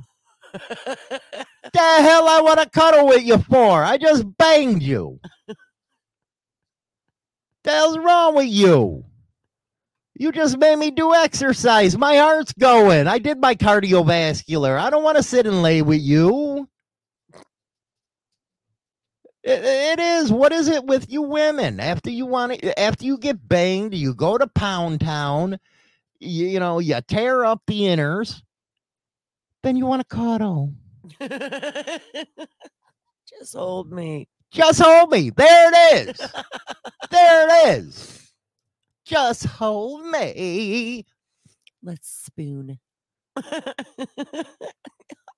[0.52, 1.20] the
[1.74, 3.82] hell I want to cuddle with you for?
[3.82, 5.18] I just banged you.
[5.46, 5.56] the
[7.70, 9.04] hell's wrong with you?
[10.18, 11.98] You just made me do exercise.
[11.98, 13.06] My heart's going.
[13.06, 14.78] I did my cardiovascular.
[14.78, 16.66] I don't want to sit and lay with you.
[19.44, 20.32] It, it is.
[20.32, 21.80] What is it with you women?
[21.80, 25.58] After you want to, after you get banged, you go to Pound Town.
[26.18, 28.40] You, you know, you tear up the inners.
[29.62, 30.72] Then you want to cuddle.
[31.20, 32.00] Just
[33.54, 34.28] hold me.
[34.50, 35.28] Just hold me.
[35.28, 36.16] There it is.
[37.10, 38.25] there it is.
[39.06, 41.06] Just hold me.
[41.82, 42.80] Let's spoon.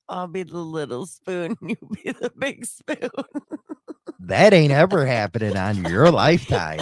[0.08, 1.56] I'll be the little spoon.
[1.62, 3.10] You be the big spoon.
[4.20, 6.80] That ain't ever happening on your lifetime.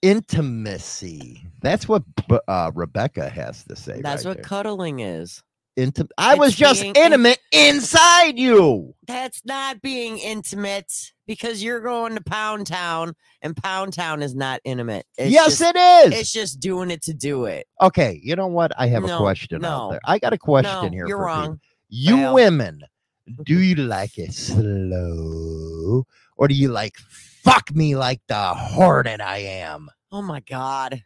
[0.00, 1.42] Intimacy.
[1.60, 2.04] That's what
[2.48, 4.00] uh, Rebecca has to say.
[4.00, 4.44] That's right what there.
[4.44, 5.42] cuddling is.
[5.76, 8.94] Intim- I was just being in- intimate inside you.
[9.08, 10.92] That's not being intimate
[11.26, 15.04] because you're going to Pound Town and Pound Town is not intimate.
[15.18, 16.20] It's yes, just, it is.
[16.20, 17.66] It's just doing it to do it.
[17.80, 18.70] okay, you know what?
[18.78, 20.00] I have a No, question out there.
[20.04, 21.08] I got a question no, here.
[21.08, 21.42] you're for people.
[21.48, 21.60] wrong.
[21.88, 22.34] You Fail.
[22.34, 22.80] women,
[23.44, 26.06] do you like it slow
[26.36, 29.90] or do you like fuck me like the hornet I am?
[30.12, 31.02] Oh my god.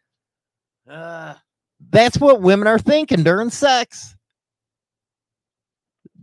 [0.89, 1.35] Uh,
[1.91, 4.15] That's what women are thinking during sex.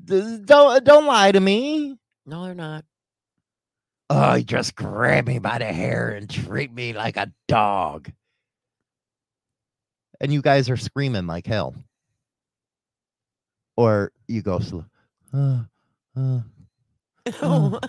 [0.06, 1.98] Don't don't lie to me.
[2.26, 2.86] no, they're not.
[4.10, 8.12] Oh, you just grab me by the hair and treat me like a dog.
[10.22, 11.76] And you guys are screaming like hell.
[13.78, 14.86] Or you go slow.
[15.34, 15.64] Uh,
[16.16, 16.40] uh.
[17.42, 17.80] Oh.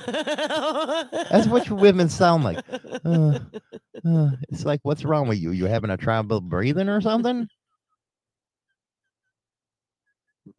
[1.30, 2.64] That's what your women sound like.
[3.04, 3.38] Uh,
[4.04, 4.30] uh.
[4.48, 5.50] It's like, what's wrong with you?
[5.52, 7.46] You having a trouble breathing or something?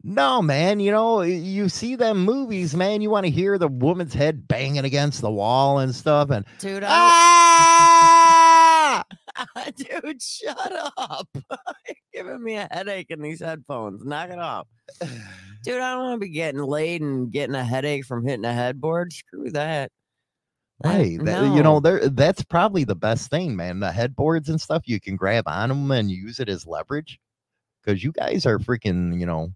[0.02, 0.80] No, man.
[0.80, 3.00] You know, you see them movies, man.
[3.00, 6.82] You want to hear the woman's head banging against the wall and stuff, and Dude,
[6.84, 9.04] I, ah!
[9.76, 11.28] dude, shut up.
[11.86, 14.04] You're giving me a headache in these headphones.
[14.04, 14.66] Knock it off.
[15.64, 18.52] Dude, I don't want to be getting laid and getting a headache from hitting a
[18.52, 19.12] headboard.
[19.12, 19.90] Screw that.
[20.82, 21.18] That- Right.
[21.24, 23.80] that- You know, there that's probably the best thing, man.
[23.80, 27.18] The headboards and stuff, you can grab on them and use it as leverage.
[27.82, 29.52] Because you guys are freaking, you know,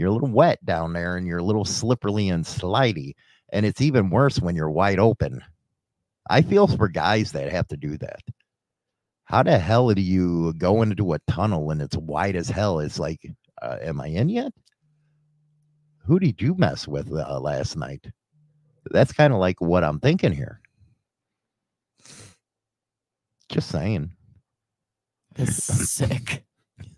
[0.00, 3.12] you're a little wet down there and you're a little slippery and slidey.
[3.52, 5.42] And it's even worse when you're wide open.
[6.30, 8.22] I feel for guys that have to do that.
[9.24, 12.80] How the hell do you go into a tunnel and it's wide as hell?
[12.80, 14.52] It's like, uh, am I in yet?
[16.06, 18.06] Who did you mess with uh, last night?
[18.90, 20.62] That's kind of like what I'm thinking here.
[23.50, 24.12] Just saying.
[25.34, 26.42] This is sick.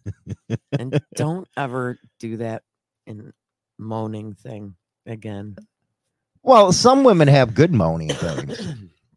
[0.79, 2.63] and don't ever do that
[3.07, 3.33] in
[3.79, 4.75] moaning thing
[5.07, 5.57] again.
[6.43, 8.61] Well, some women have good moaning things.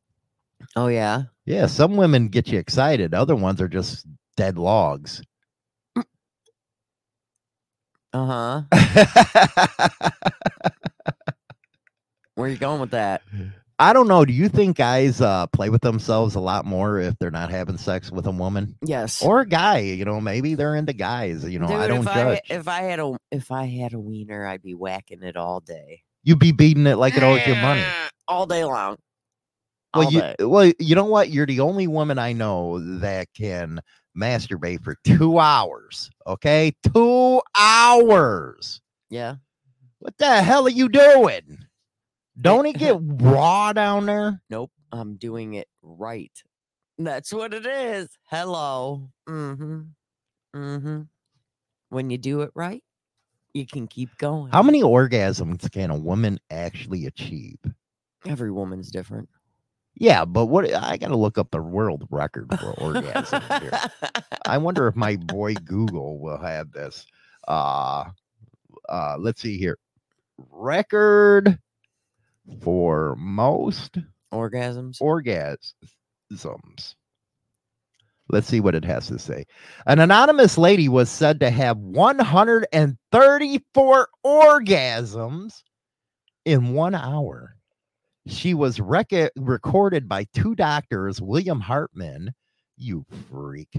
[0.75, 1.23] oh yeah.
[1.45, 3.13] Yeah, some women get you excited.
[3.13, 5.21] Other ones are just dead logs.
[8.13, 8.61] Uh-huh.
[12.35, 13.23] Where are you going with that?
[13.77, 14.23] I don't know.
[14.23, 17.77] Do you think guys uh, play with themselves a lot more if they're not having
[17.77, 19.21] sex with a woman Yes.
[19.21, 19.79] or a guy?
[19.79, 21.43] You know, maybe they're into guys.
[21.43, 22.39] You know, I don't if judge.
[22.49, 25.59] I if I had a if I had a wiener, I'd be whacking it all
[25.59, 26.03] day.
[26.23, 27.83] You'd be beating it like it owes you money.
[28.27, 28.97] All day long.
[29.93, 30.35] Well, you day.
[30.39, 31.29] well, you know what?
[31.29, 33.79] You're the only woman I know that can
[34.17, 36.09] masturbate for two hours.
[36.25, 38.81] Okay, two hours.
[39.11, 39.35] Yeah.
[39.99, 41.59] What the hell are you doing?
[42.39, 44.41] Don't it get raw down there?
[44.49, 44.71] Nope.
[44.91, 46.31] I'm doing it right.
[46.97, 48.09] That's what it is.
[48.25, 49.09] Hello.
[49.27, 49.81] Mm-hmm.
[50.55, 51.01] Mm-hmm.
[51.89, 52.83] When you do it right,
[53.53, 54.51] you can keep going.
[54.51, 57.57] How many orgasms can a woman actually achieve?
[58.25, 59.29] Every woman's different.
[59.95, 64.11] Yeah, but what I got to look up the world record for orgasms here.
[64.45, 67.05] I wonder if my boy Google will have this.
[67.47, 68.05] Uh
[68.89, 69.77] uh let's see here.
[70.51, 71.59] Record
[72.61, 73.97] for most
[74.33, 74.99] Orgasms.
[75.01, 75.73] orgasms.
[78.29, 79.45] Let's see what it has to say.
[79.85, 85.61] An anonymous lady was said to have 134 orgasms
[86.43, 87.55] in one hour.
[88.27, 92.33] She was rec- recorded by two doctors, William Hartman,
[92.77, 93.69] you freak,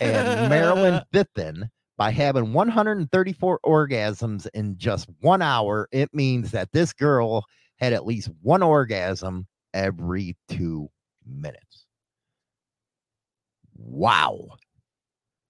[0.00, 5.86] and Marilyn Fithian by having 134 orgasms in just one hour.
[5.92, 7.44] It means that this girl
[7.82, 10.88] had at least one orgasm every two
[11.26, 11.86] minutes.
[13.76, 14.50] Wow.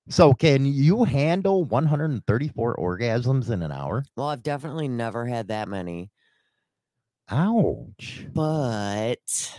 [0.09, 4.05] So, can you handle 134 orgasms in an hour?
[4.17, 6.11] Well, I've definitely never had that many,
[7.31, 8.27] Ouch.
[8.33, 9.59] but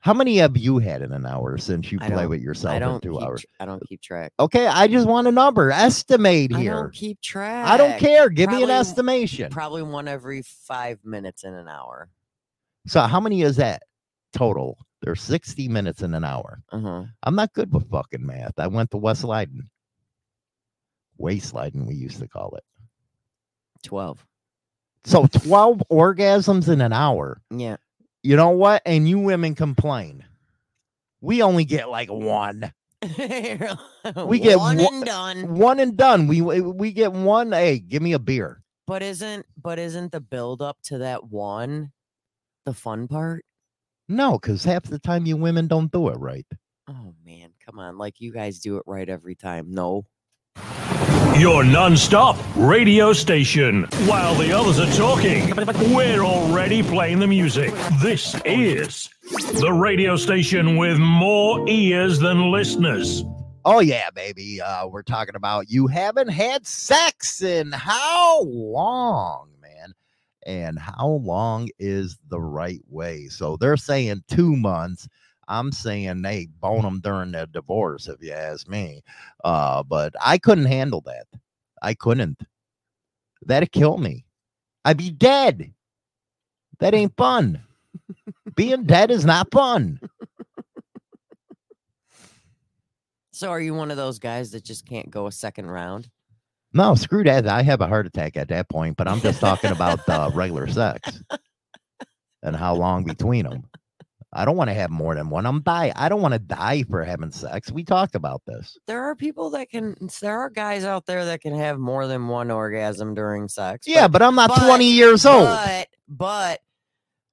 [0.00, 3.02] How many have you had in an hour since you play with yourself I don't
[3.02, 3.44] two keep, hours?
[3.60, 4.32] I don't keep track.
[4.40, 5.70] Okay, I just want a number.
[5.70, 6.72] Estimate here.
[6.72, 7.66] I don't keep track.
[7.66, 8.30] I don't care.
[8.30, 9.50] Give me an estimation.
[9.52, 12.08] Probably one every five minutes in an hour.
[12.86, 13.82] So how many is that
[14.32, 14.78] total?
[15.02, 16.62] There's 60 minutes in an hour.
[16.72, 17.04] Uh-huh.
[17.22, 18.58] I'm not good with fucking math.
[18.58, 19.68] I went to West Leyden.
[21.18, 22.64] Waste Leyden, we used to call it.
[23.82, 24.24] Twelve.
[25.04, 27.40] So 12 orgasms in an hour.
[27.50, 27.76] Yeah.
[28.22, 28.82] You know what?
[28.84, 30.24] And you women complain.
[31.20, 32.72] We only get like one.
[33.02, 35.54] we get one one- and done.
[35.54, 36.26] One and done.
[36.26, 37.52] We we get one.
[37.52, 38.62] Hey, give me a beer.
[38.86, 41.92] But isn't but isn't the build up to that one
[42.64, 43.44] the fun part?
[44.08, 46.46] No, because half the time you women don't do it right.
[46.88, 47.96] Oh man, come on.
[47.96, 49.70] Like you guys do it right every time.
[49.70, 50.06] No.
[51.40, 53.84] Your non-stop radio station.
[54.04, 55.54] While the others are talking,
[55.94, 57.72] we're already playing the music.
[58.02, 59.08] This is
[59.58, 63.24] the radio station with more ears than listeners.
[63.64, 64.60] Oh yeah, baby.
[64.60, 69.94] Uh, we're talking about you haven't had sex in how long, man?
[70.44, 73.28] And how long is the right way?
[73.28, 75.08] So they're saying two months.
[75.50, 79.02] I'm saying they bone them during their divorce, if you ask me.
[79.42, 81.26] Uh, but I couldn't handle that.
[81.82, 82.40] I couldn't.
[83.42, 84.24] That'd kill me.
[84.84, 85.74] I'd be dead.
[86.78, 87.62] That ain't fun.
[88.54, 90.00] Being dead is not fun.
[93.32, 96.08] So are you one of those guys that just can't go a second round?
[96.72, 97.48] No, screw that.
[97.48, 100.68] I have a heart attack at that point, but I'm just talking about uh, regular
[100.68, 101.22] sex
[102.42, 103.64] and how long between them.
[104.32, 105.44] I don't want to have more than one.
[105.44, 105.92] I'm die.
[105.96, 107.72] I don't want to die for having sex.
[107.72, 108.78] We talked about this.
[108.86, 112.28] There are people that can there are guys out there that can have more than
[112.28, 113.88] one orgasm during sex.
[113.88, 115.46] Yeah, but I'm not but- 20 years old.
[115.46, 116.60] But but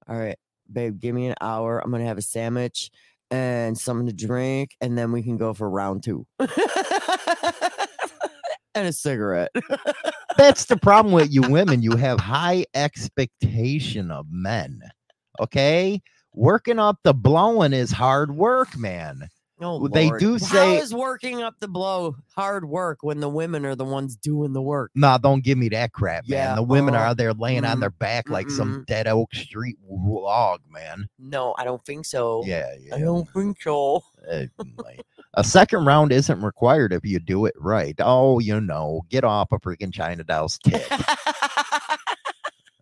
[0.08, 0.38] all right,
[0.72, 1.78] babe, give me an hour.
[1.78, 2.90] I'm gonna have a sandwich
[3.30, 6.26] and something to drink, and then we can go for round two.
[6.40, 6.48] and
[8.88, 9.50] a cigarette.
[10.36, 11.82] That's the problem with you women.
[11.82, 14.80] You have high expectation of men.
[15.40, 16.00] Okay,
[16.34, 19.28] working up the blowing is hard work, man.
[19.60, 23.66] Oh, They do How say- is working up the blow hard work when the women
[23.66, 24.92] are the ones doing the work?
[24.94, 26.38] Nah, don't give me that crap, man.
[26.38, 29.08] Yeah, The women uh, are out there laying on mm, their back like some dead
[29.08, 31.08] Oak Street log, man.
[31.18, 32.44] No, I don't think so.
[32.46, 32.94] Yeah, yeah.
[32.94, 34.04] I don't think so.
[35.34, 37.96] A second round isn't required if you do it right.
[37.98, 40.86] Oh, you know, get off a freaking China doll's tit.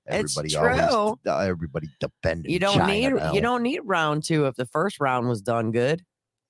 [0.08, 0.86] It's Everybody true.
[0.88, 2.50] always, uh, everybody defending.
[2.52, 3.34] you don't need Doll.
[3.34, 6.04] you don't need round two if the first round was done good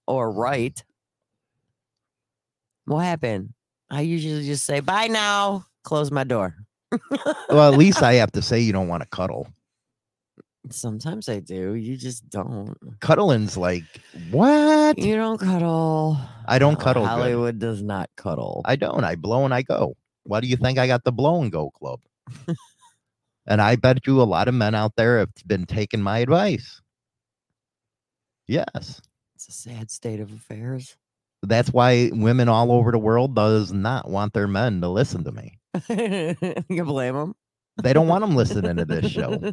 [0.07, 0.83] or right.
[2.85, 3.55] What happened?
[3.91, 6.55] I usually just say bye now, close my door.
[7.49, 9.49] Well, at least I have to say you don't want to cuddle.
[10.71, 11.75] Sometimes I do.
[11.75, 12.77] You just don't.
[13.01, 13.85] Cuddling's like
[14.31, 14.99] what?
[14.99, 16.19] You don't cuddle.
[16.47, 17.09] I don't No, cuddle good.
[17.09, 18.63] Hollywood does not cuddle.
[18.65, 19.05] I don't.
[19.05, 19.97] I blow and I go.
[20.25, 22.01] Why do you think I got the blow and go club?
[23.47, 26.81] and I bet you a lot of men out there have been taking my advice.
[28.47, 29.01] Yes.
[29.35, 30.97] It's a sad state of affairs.
[31.43, 35.33] That's why women all over the world does not want their men to listen to
[35.33, 35.59] me.
[36.69, 37.35] you blame them.
[37.83, 39.39] They don't want them listening to this show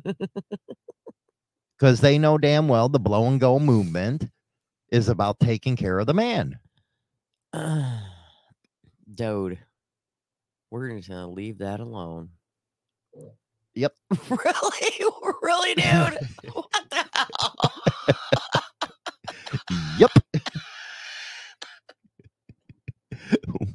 [1.77, 4.29] because they know damn well the blow and go movement
[4.89, 6.57] is about taking care of the man.
[9.13, 9.59] Dude,
[10.71, 12.29] we're just gonna leave that alone.
[13.75, 13.93] Yep.
[14.29, 14.91] really,
[15.41, 16.19] really, dude.
[16.53, 17.55] what the hell?
[19.97, 20.11] Yep.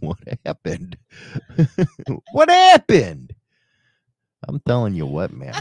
[0.00, 0.96] what happened?
[2.32, 3.34] what happened?
[4.46, 5.54] I'm telling you what, man.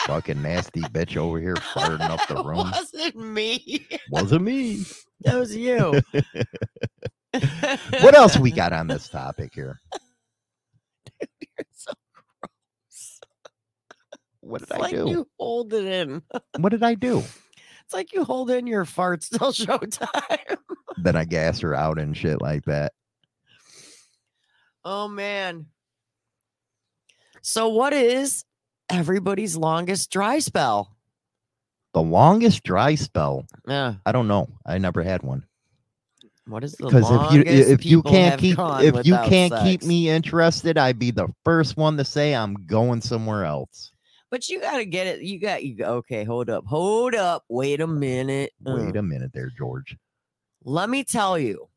[0.00, 2.70] Fucking nasty bitch over here farting up the room.
[2.70, 3.88] wasn't me.
[4.10, 4.84] Wasn't me.
[5.22, 6.00] That was you.
[8.00, 9.80] What else we got on this topic here?
[11.40, 12.05] You're so gross.
[14.46, 15.08] What did It's I like do?
[15.08, 16.22] you hold it in.
[16.58, 17.18] What did I do?
[17.84, 20.56] It's like you hold in your farts till showtime.
[20.98, 22.92] Then I gas her out and shit like that.
[24.84, 25.66] Oh man.
[27.42, 28.44] So what is
[28.90, 30.96] everybody's longest dry spell?
[31.92, 33.46] The longest dry spell.
[33.66, 33.94] Yeah.
[34.04, 34.48] I don't know.
[34.66, 35.44] I never had one.
[36.46, 40.08] What is the because if you if you can't keep if you can't keep me
[40.08, 43.90] interested, I'd be the first one to say I'm going somewhere else.
[44.30, 45.22] But you gotta get it.
[45.22, 45.76] You got you.
[45.84, 47.44] Okay, hold up, hold up.
[47.48, 48.52] Wait a minute.
[48.66, 49.96] uh, Wait a minute there, George.
[50.64, 51.68] Let me tell you.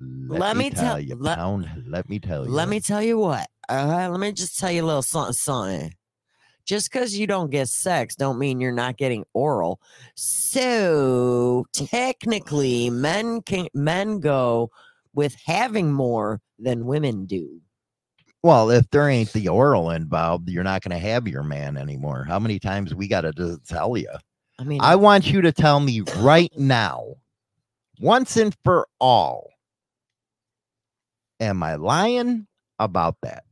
[0.00, 1.68] Let, Let me, tell tell- you, let- pound.
[1.86, 2.50] Let me tell you.
[2.50, 3.46] Let me tell you what.
[3.68, 5.94] All right, let me just tell you a little something, something.
[6.66, 9.80] Just because you don't get sex, don't mean you're not getting oral.
[10.14, 14.70] So technically, men can men go
[15.14, 17.60] with having more than women do.
[18.44, 22.26] Well, if there ain't the oral involved, you're not going to have your man anymore.
[22.28, 24.10] How many times we got to tell you?
[24.58, 27.14] I mean, I want you to tell me right now,
[28.00, 29.48] once and for all.
[31.40, 32.46] Am I lying
[32.78, 33.44] about that?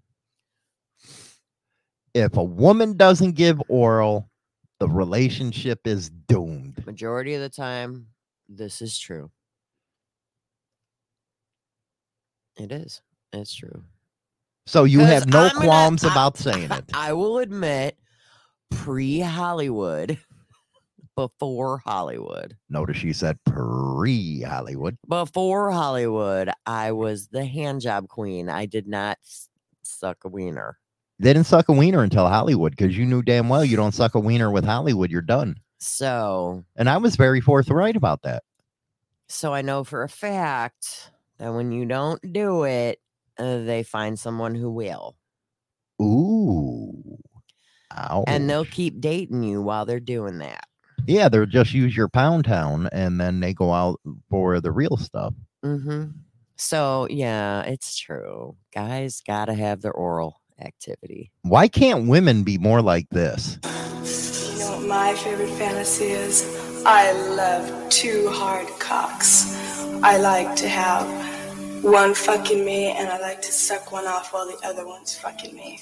[2.12, 4.28] If a woman doesn't give oral,
[4.78, 6.86] the relationship is doomed.
[6.86, 8.09] majority of the time,
[8.47, 9.30] this is true.
[12.59, 13.01] It is.
[13.32, 13.82] It's true.
[14.66, 16.84] So you have no I'm gonna- qualms I- about saying it.
[16.94, 17.96] I will admit,
[18.70, 20.18] pre Hollywood,
[21.16, 24.96] before Hollywood, Notice she said pre Hollywood.
[25.08, 28.48] before Hollywood, I was the hand job queen.
[28.48, 29.18] I did not
[29.82, 30.78] suck a wiener.
[31.18, 34.14] They didn't suck a wiener until Hollywood because you knew damn well you don't suck
[34.14, 35.56] a wiener with Hollywood, you're done.
[35.78, 38.42] So, And I was very forthright about that.
[39.28, 43.00] so I know for a fact that when you don't do it,
[43.38, 45.16] uh, they find someone who will,
[46.00, 47.18] Ooh.
[47.94, 48.24] Ouch.
[48.26, 50.64] and they'll keep dating you while they're doing that.
[51.06, 54.96] Yeah, they'll just use your pound town and then they go out for the real
[54.96, 55.34] stuff.
[55.64, 56.10] Mm-hmm.
[56.56, 58.56] So yeah, it's true.
[58.74, 61.32] Guys gotta have their oral activity.
[61.42, 63.58] Why can't women be more like this?
[63.64, 66.82] You know what my favorite fantasy is?
[66.86, 69.56] I love two hard cocks.
[70.04, 71.06] I like to have
[71.82, 75.54] one fucking me and I like to suck one off while the other one's fucking
[75.54, 75.80] me.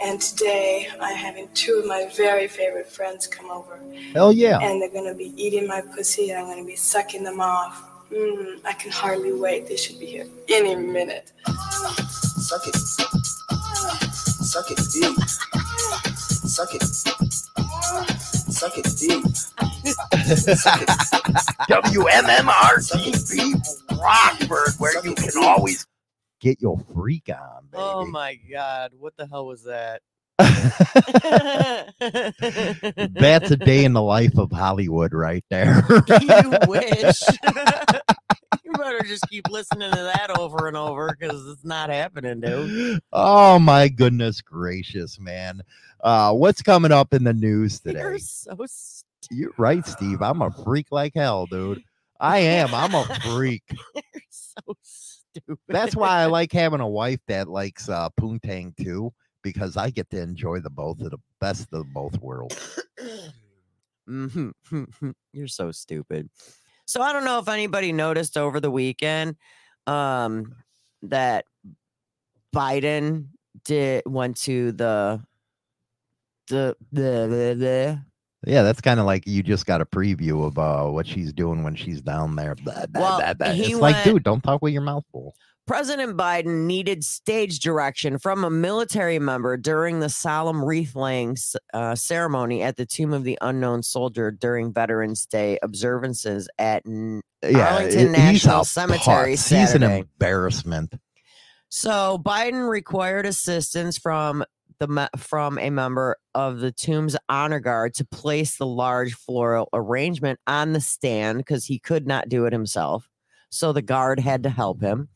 [0.00, 3.80] And today I'm having two of my very favorite friends come over
[4.12, 4.58] Hell yeah.
[4.60, 7.84] and they're gonna be eating my pussy and I'm gonna be sucking them off.
[8.10, 9.68] Mm, I can hardly wait.
[9.68, 11.32] They should be here any minute.
[11.46, 12.74] Suck it.
[12.74, 15.18] Suck it deep.
[16.18, 16.82] Suck it.
[18.50, 19.22] Suck it deep.
[21.68, 22.82] WMMR
[23.98, 25.86] Rockford, where you can always
[26.40, 27.82] get your freak on, baby.
[27.82, 30.02] Oh my god, what the hell was that?
[33.14, 35.84] That's a day in the life of Hollywood right there.
[36.20, 37.20] you wish.
[38.64, 43.00] you better just keep listening to that over and over because it's not happening, dude.
[43.12, 45.62] oh my goodness gracious, man.
[46.00, 47.98] Uh what's coming up in the news today?
[47.98, 49.04] You're so stupid.
[49.30, 50.22] You're right, Steve.
[50.22, 51.82] I'm a freak like hell, dude.
[52.20, 52.74] I am.
[52.74, 53.62] I'm a freak.
[53.68, 55.58] You're so stupid.
[55.68, 59.12] That's why I like having a wife that likes uh poontang too,
[59.42, 62.80] because I get to enjoy the both of the best of both worlds.
[64.08, 64.52] Mhm.
[65.32, 66.30] You're so stupid.
[66.86, 69.36] So I don't know if anybody noticed over the weekend
[69.86, 70.54] um
[71.02, 71.44] that
[72.54, 73.28] Biden
[73.64, 75.22] did went to the
[76.48, 78.04] the the the, the
[78.46, 81.64] Yeah, that's kind of like you just got a preview of uh, what she's doing
[81.64, 82.54] when she's down there.
[82.54, 85.34] Blah, blah, Well, blah, It's like, went- dude, don't talk with your mouth full.
[85.66, 91.36] President Biden needed stage direction from a military member during the solemn wreath laying
[91.74, 97.20] uh, ceremony at the Tomb of the Unknown Soldier during Veterans Day observances at N-
[97.42, 99.32] Yeah, Arlington i- he's National Cemetery.
[99.32, 100.94] He's an embarrassment.
[101.68, 104.44] So Biden required assistance from
[104.78, 110.38] the from a member of the tomb's honor guard to place the large floral arrangement
[110.46, 113.08] on the stand because he could not do it himself.
[113.50, 113.86] So the mm.
[113.86, 115.08] guard had to help him.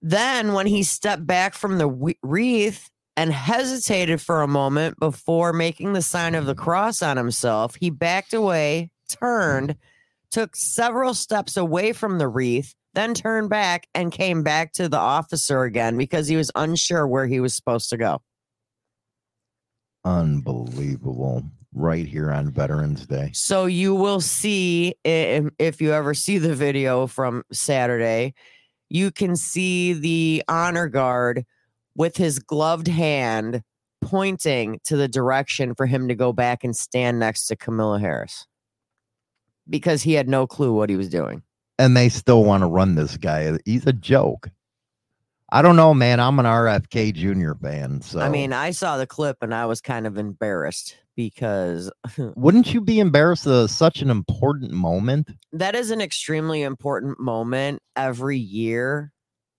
[0.00, 5.92] Then, when he stepped back from the wreath and hesitated for a moment before making
[5.92, 6.58] the sign of the mm.
[6.58, 9.76] cross on himself, he backed away, turned, mm.
[10.30, 14.98] took several steps away from the wreath, then turned back and came back to the
[14.98, 18.22] officer again because he was unsure where he was supposed to go.
[20.04, 21.44] Unbelievable.
[21.74, 23.30] Right here on Veterans Day.
[23.32, 28.34] So you will see if you ever see the video from Saturday,
[28.90, 31.46] you can see the honor guard
[31.96, 33.62] with his gloved hand
[34.02, 38.46] pointing to the direction for him to go back and stand next to Kamala Harris
[39.70, 41.42] because he had no clue what he was doing.
[41.82, 43.58] And they still want to run this guy.
[43.64, 44.48] He's a joke.
[45.50, 46.20] I don't know, man.
[46.20, 47.54] I'm an RFK Jr.
[47.60, 48.00] fan.
[48.02, 51.90] So I mean, I saw the clip and I was kind of embarrassed because
[52.36, 55.30] Wouldn't you be embarrassed of such an important moment?
[55.52, 59.12] that is an extremely important moment every year.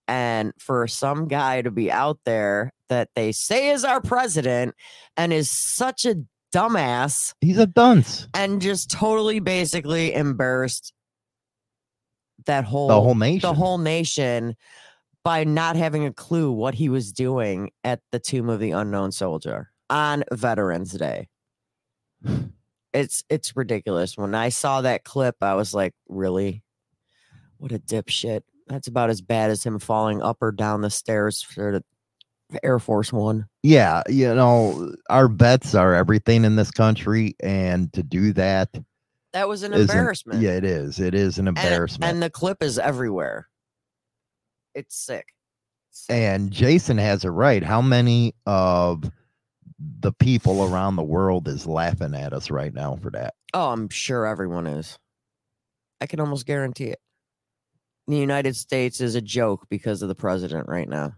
[0.08, 4.76] And for some guy to be out there that they say is our president
[5.18, 6.16] and is such a
[6.56, 8.30] dumbass He's a dunce.
[8.34, 10.94] and just totally basically embarrassed
[12.46, 13.40] that whole The whole nation.
[13.50, 14.56] the whole nation
[15.24, 19.12] by not having a clue what he was doing at the tomb of the unknown
[19.12, 21.28] soldier on Veterans Day.
[22.94, 24.18] It's it's ridiculous.
[24.18, 26.62] When I saw that clip, I was like, really?
[27.58, 28.42] What a dipshit.
[28.68, 31.84] That's about as bad as him falling up or down the stairs for the
[32.64, 33.48] Air Force One.
[33.64, 38.70] yeah, you know, our vets are everything in this country, and to do that
[39.34, 40.42] That was an embarrassment.
[40.42, 41.00] Yeah, it is.
[41.00, 42.12] It is an embarrassment.
[42.12, 43.48] And, the clip is everywhere.
[44.76, 45.28] It's sick.
[45.96, 46.16] Sick.
[46.16, 47.64] and Jason has it right.
[47.64, 49.12] How many of
[50.00, 53.36] the people around the world is laughing at us right now for that?
[53.54, 54.98] Oh, I'm sure everyone is.
[56.02, 57.00] I can almost guarantee it.
[58.08, 61.14] The United States is a joke because of the president right now.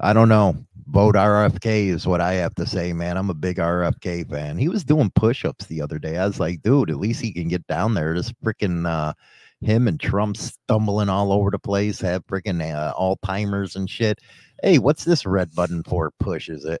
[0.00, 0.56] I don't know.
[0.86, 3.16] Vote RFK is what I have to say, man.
[3.18, 4.56] I'm a big RFK fan.
[4.56, 6.16] He was doing push-ups the other day.
[6.16, 8.14] I was like, dude, at least he can get down there.
[8.14, 9.12] This freaking uh
[9.60, 14.20] him and Trump stumbling all over the place, have freaking uh, Alzheimer's and shit.
[14.62, 16.12] Hey, what's this red button for?
[16.20, 16.80] Push, is it?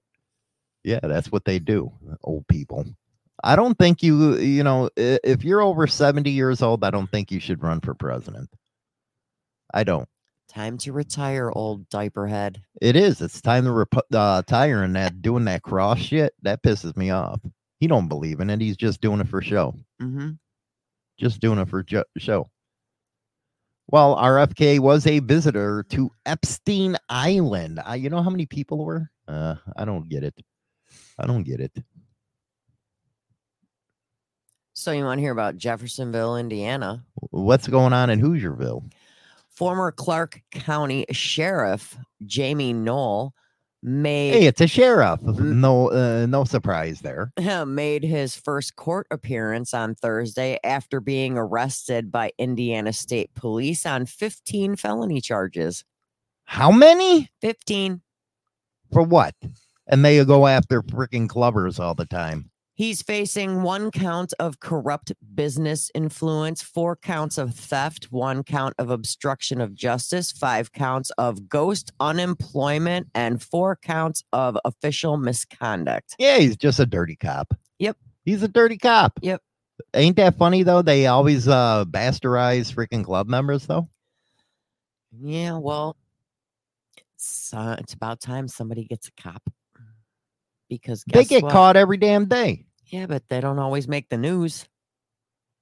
[0.84, 1.92] Yeah, that's what they do,
[2.22, 2.86] old people.
[3.44, 7.30] I don't think you, you know, if you're over 70 years old, I don't think
[7.30, 8.48] you should run for president.
[9.72, 10.08] I don't.
[10.48, 12.62] Time to retire, old diaper head.
[12.80, 13.20] It is.
[13.20, 16.32] It's time to rep- uh, retire and that doing that cross shit.
[16.42, 17.40] That pisses me off.
[17.80, 18.60] He don't believe in it.
[18.60, 19.74] He's just doing it for show.
[20.00, 20.30] Mm-hmm.
[21.18, 22.48] Just doing it for jo- show.
[23.90, 27.80] Well, RFK was a visitor to Epstein Island.
[27.84, 29.10] I, you know how many people were?
[29.26, 30.34] Uh, I don't get it.
[31.18, 31.72] I don't get it.
[34.74, 37.04] So you want to hear about Jeffersonville, Indiana?
[37.30, 38.90] What's going on in Hoosierville?
[39.58, 43.34] Former Clark County Sheriff Jamey Noel
[43.82, 45.20] made Hey, it's a sheriff.
[45.20, 47.32] No, uh, no surprise there.
[47.66, 54.06] made his first court appearance on Thursday after being arrested by Indiana State Police on
[54.06, 55.84] 15 felony charges.
[56.44, 58.00] How many 15.
[58.92, 59.34] for what?
[59.88, 62.52] And they go after freaking clubbers all the time.
[62.78, 68.88] He's facing one count of corrupt business influence, four counts of theft, one count of
[68.88, 76.14] obstruction of justice, five counts of ghost unemployment, and four counts of official misconduct.
[76.20, 77.52] Yeah, he's just a dirty cop.
[77.80, 77.96] Yep.
[78.24, 79.18] He's a dirty cop.
[79.22, 79.42] Yep.
[79.94, 80.80] Ain't that funny though?
[80.82, 83.88] They always uh bastardize freaking club members though.
[85.20, 85.96] Yeah, well,
[87.16, 89.42] it's, uh, it's about time somebody gets a cop.
[90.68, 91.50] Because They get what?
[91.50, 92.66] caught every damn day.
[92.88, 94.66] Yeah, but they don't always make the news.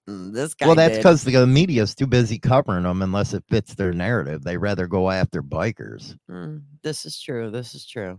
[0.08, 0.66] Mm, This guy.
[0.66, 4.44] well, that's because the media's too busy covering them unless it fits their narrative.
[4.44, 6.16] They rather go after bikers.
[6.30, 7.50] Mm, this is true.
[7.50, 8.18] This is true.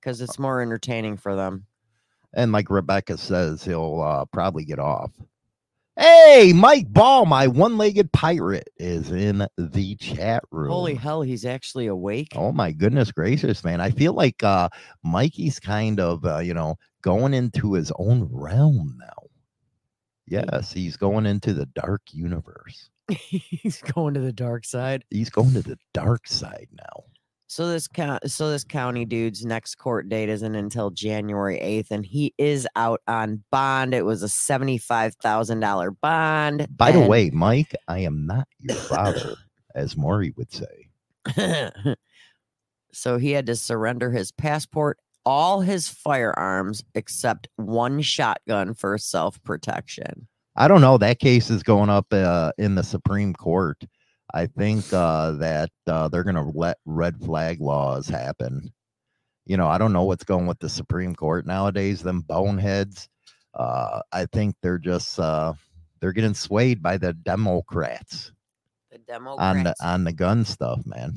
[0.00, 1.64] Because it's more entertaining for them.
[2.34, 5.12] And like Rebecca says, he'll uh, probably get off.
[5.96, 10.72] Hey, Mike Ball, my one-legged pirate, is in the chat room.
[10.72, 12.32] Holy hell, he's actually awake.
[12.34, 13.80] Oh my goodness gracious, man.
[13.80, 14.68] I feel like uh
[15.04, 16.74] Mikey's kind of uh, you know,
[17.04, 19.28] going into his own realm now.
[20.26, 22.88] Yes, he's going into the dark universe.
[23.10, 25.04] he's going to the dark side.
[25.10, 27.04] He's going to the dark side now.
[27.46, 32.06] So this count, so this county dude's next court date isn't until January eighth, and
[32.06, 33.92] he is out on bond.
[33.92, 36.66] It was a seventy-five thousand dollar bond.
[36.74, 39.36] By the way, Mike, I am not your father,
[39.74, 40.88] as Maury would say.
[42.92, 50.26] so he had to surrender his passport, all his firearms except one shotgun for self-protection.
[50.56, 50.98] I don't know.
[50.98, 53.82] That case is going up uh, in the Supreme Court.
[54.32, 58.72] I think uh, that uh, they're going to let red flag laws happen.
[59.46, 62.02] You know, I don't know what's going with the Supreme Court nowadays.
[62.02, 63.08] Them boneheads.
[63.52, 65.52] Uh, I think they're just uh,
[66.00, 68.32] they're getting swayed by the Democrats
[68.90, 69.40] The Democrats.
[69.40, 71.16] on the on the gun stuff, man.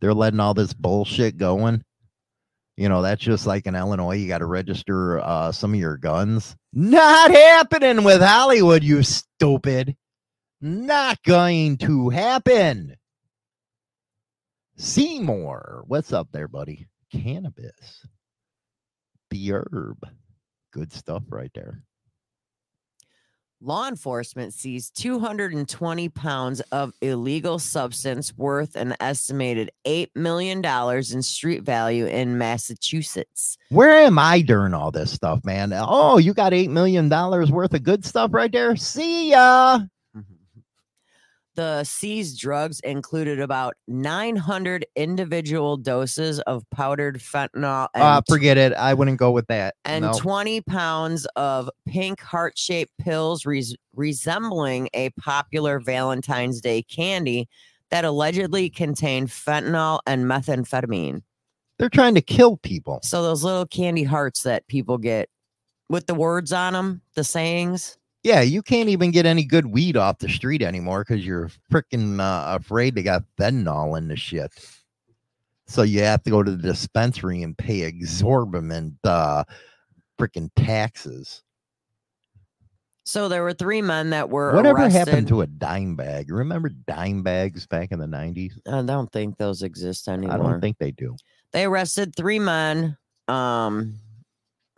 [0.00, 1.82] They're letting all this bullshit going.
[2.78, 5.96] You know, that's just like in Illinois, you got to register uh, some of your
[5.96, 6.54] guns.
[6.72, 9.96] Not happening with Hollywood, you stupid.
[10.60, 12.94] Not going to happen.
[14.76, 16.86] Seymour, what's up there, buddy?
[17.10, 18.06] Cannabis.
[19.30, 19.98] The herb.
[20.72, 21.82] Good stuff right there.
[23.60, 31.64] Law enforcement seized 220 pounds of illegal substance worth an estimated $8 million in street
[31.64, 33.58] value in Massachusetts.
[33.70, 35.72] Where am I during all this stuff, man?
[35.74, 38.76] Oh, you got $8 million worth of good stuff right there.
[38.76, 39.80] See ya.
[41.58, 48.72] The seized drugs included about 900 individual doses of powdered fentanyl and, Uh, forget it.
[48.74, 49.74] I wouldn't go with that.
[49.84, 50.12] and No.
[50.16, 57.48] 20 pounds of pink heart shaped pills res- resembling a popular Valentine's Day candy
[57.90, 61.22] that allegedly contained fentanyl and methamphetamine.
[61.80, 63.00] They're trying to kill people.
[63.02, 65.28] So, those little candy hearts that people get
[65.88, 67.98] with the words on them, the sayings.
[68.28, 72.20] Yeah, you can't even get any good weed off the street anymore because you're freaking
[72.20, 74.52] uh, afraid they got fentanyl in the shit.
[75.66, 79.44] So you have to go to the dispensary and pay exorbitant uh,
[80.20, 81.42] freaking taxes.
[83.06, 84.98] So, there were three men that were Whatever arrested.
[85.08, 86.30] happened to a dime bag?
[86.30, 88.52] Remember dime bags back in the 90s?
[88.70, 90.34] I don't think those exist anymore.
[90.34, 91.16] I don't think they do.
[91.54, 92.98] they arrested three men.
[93.26, 93.94] Um,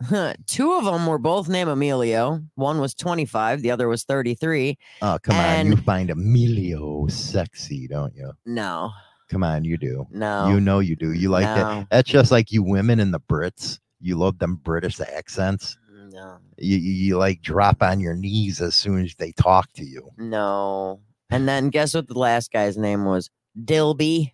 [0.47, 2.41] two of them were both named Emilio.
[2.55, 4.77] One was 25, the other was 33.
[5.01, 5.67] Oh, come on.
[5.67, 8.31] You find Emilio sexy, don't you?
[8.45, 8.91] No,
[9.29, 10.05] Come on, you do.
[10.11, 11.13] no, You know you do.
[11.13, 11.57] You like that.
[11.61, 13.79] no, That's just like you women in the Brits.
[14.01, 15.77] You love them British accents.
[15.89, 19.71] Mm, no, You, you, you like drop on your knees as soon as they talk
[19.73, 20.09] to you.
[20.17, 20.99] no.
[21.33, 23.29] And then guess what the last guy's name was?
[23.63, 24.33] Dilby.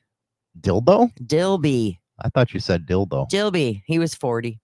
[0.59, 1.11] Dildo?
[1.23, 1.99] Dilby.
[2.19, 3.29] I thought you said dildo.
[3.29, 3.83] Dilby.
[3.85, 4.59] He was 40.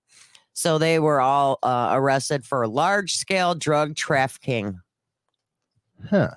[0.54, 4.80] So they were all uh, arrested for large scale drug trafficking.
[6.10, 6.32] Huh.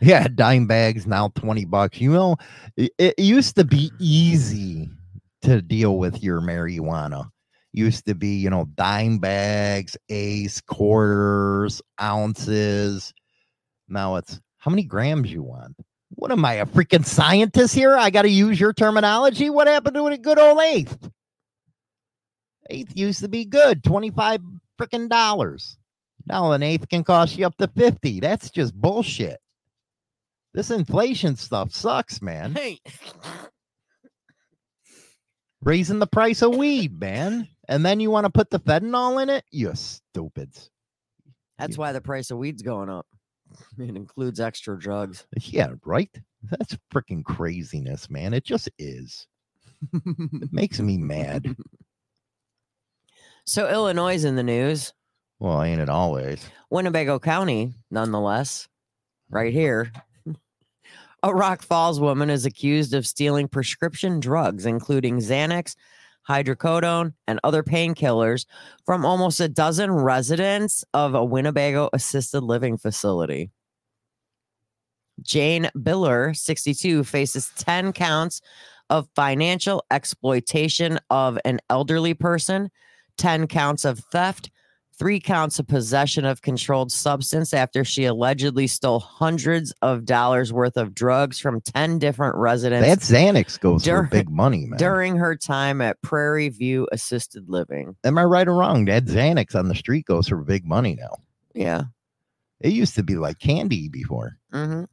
[0.00, 2.00] Yeah, dime bags now 20 bucks.
[2.00, 2.36] You know,
[2.76, 4.90] it, it used to be easy
[5.42, 7.30] to deal with your marijuana.
[7.72, 13.14] Used to be, you know, dime bags, ace, quarters, ounces.
[13.88, 15.76] Now it's how many grams you want.
[16.16, 17.96] What am I, a freaking scientist here?
[17.96, 19.50] I got to use your terminology.
[19.50, 21.10] What happened to a good old eighth?
[22.70, 24.40] Eighth used to be good, 25
[24.80, 25.76] freaking dollars.
[26.26, 28.20] Now an eighth can cost you up to 50.
[28.20, 29.38] That's just bullshit.
[30.54, 32.54] This inflation stuff sucks, man.
[32.54, 32.78] Hey.
[35.62, 37.48] Raising the price of weed, man.
[37.68, 39.44] And then you want to put the fentanyl in it?
[39.50, 40.70] You stupids.
[41.58, 43.06] That's You- why the price of weed's going up.
[43.78, 45.26] It includes extra drugs.
[45.36, 46.10] Yeah, right?
[46.50, 48.32] That's freaking craziness, man.
[48.34, 49.26] It just is.
[49.92, 51.54] It makes me mad.
[53.44, 54.92] So Illinois is in the news.
[55.38, 56.44] Well, ain't it always?
[56.70, 58.68] Winnebago County, nonetheless,
[59.30, 59.56] right mm.
[59.56, 59.92] here.
[61.24, 65.74] A Rock Falls woman is accused of stealing prescription drugs, including Xanax,
[66.28, 68.46] hydrocodone, and other painkillers
[68.86, 73.50] from almost a dozen residents of a Winnebago assisted living facility.
[75.20, 78.40] Jane Biller, 62, faces 10 counts
[78.90, 82.70] of financial exploitation of an elderly person,
[83.18, 84.50] 10 counts of theft,
[84.98, 90.76] three counts of possession of controlled substance after she allegedly stole hundreds of dollars worth
[90.76, 94.78] of drugs from 10 different residents That Xanax goes for big money, man.
[94.78, 97.96] during her time at Prairie View Assisted Living.
[98.04, 98.84] Am I right or wrong?
[98.84, 101.16] That Xanax on the street goes for big money now.
[101.54, 101.84] Yeah.
[102.60, 104.38] It used to be like candy before.
[104.52, 104.84] Mm-hmm.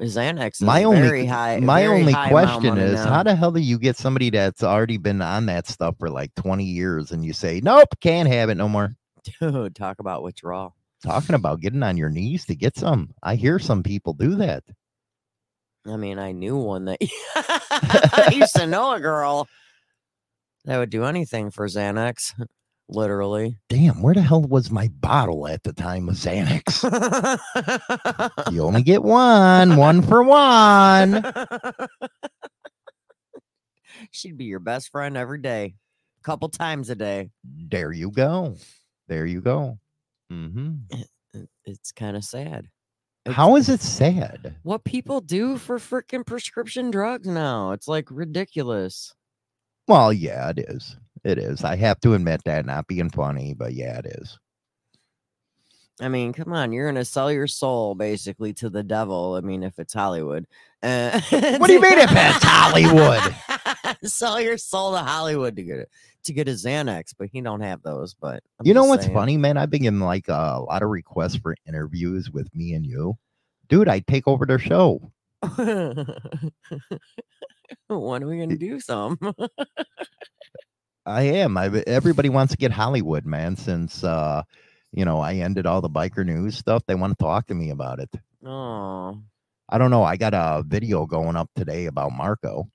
[0.00, 1.58] Xanax is My only- very high.
[1.60, 3.10] My only question is now.
[3.10, 6.34] how the hell do you get somebody that's already been on that stuff for like
[6.34, 8.94] 20 years and you say, nope, can't have it no more?
[9.40, 10.74] Dude, talk about withdrawal.
[11.02, 13.14] Talking about getting on your knees to get some.
[13.22, 14.64] I hear some people do that.
[15.86, 16.98] I mean, I knew one that
[17.36, 19.48] I used to know a girl
[20.64, 22.32] that would do anything for Xanax,
[22.88, 23.56] literally.
[23.68, 26.82] Damn, where the hell was my bottle at the time of Xanax?
[28.52, 31.24] you only get one, one for one.
[34.10, 35.74] She'd be your best friend every day,
[36.20, 37.30] a couple times a day.
[37.44, 38.56] There you go.
[39.08, 39.78] There you go.
[40.32, 40.74] Mm-hmm.
[40.90, 42.68] It- It's kind of sad.
[43.24, 44.56] It's- How is it sad?
[44.62, 47.72] what people do for freaking prescription drugs now?
[47.72, 49.12] It's like ridiculous.
[49.88, 50.96] Well, yeah, it is.
[51.26, 51.64] It is.
[51.64, 54.38] I have to admit that, not being funny, but yeah, it is.
[56.00, 59.34] I mean, come on, you're gonna sell your soul basically to the devil.
[59.34, 60.46] I mean, if it's Hollywood.
[60.84, 61.20] Uh,
[61.58, 63.34] What do you mean if it's Hollywood?
[64.08, 65.90] sell your soul to Hollywood to get it
[66.24, 68.14] to get a Xanax, but he don't have those.
[68.14, 69.16] But I'm you know what's saying.
[69.16, 69.56] funny, man?
[69.56, 73.18] I've been getting like a lot of requests for interviews with me and you.
[73.68, 75.10] Dude, I take over their show.
[75.56, 76.12] when
[77.88, 79.18] are we gonna do some?
[81.06, 81.56] I am.
[81.56, 84.42] I everybody wants to get Hollywood, man, since uh
[84.92, 86.82] you know, I ended all the biker news stuff.
[86.86, 88.10] They want to talk to me about it.
[88.44, 89.20] Oh,
[89.68, 90.02] I don't know.
[90.02, 92.68] I got a video going up today about Marco.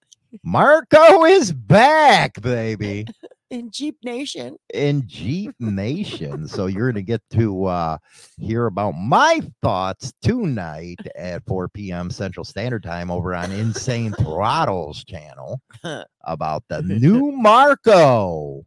[0.44, 3.06] Marco is back, baby,
[3.52, 4.58] in Jeep Nation.
[4.74, 6.48] in Jeep Nation.
[6.48, 7.98] So you're going to get to uh,
[8.40, 12.10] hear about my thoughts tonight at 4 p.m.
[12.10, 15.62] Central Standard Time over on Insane Throttles channel
[16.24, 18.66] about the new Marco.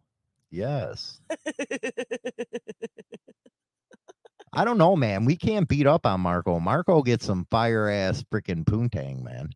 [0.50, 1.20] Yes.
[4.52, 5.24] I don't know, man.
[5.24, 6.60] We can't beat up on Marco.
[6.60, 9.50] Marco gets some fire ass freaking poontang, man.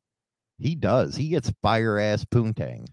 [0.58, 1.14] He does.
[1.14, 2.86] He gets fire ass poontang.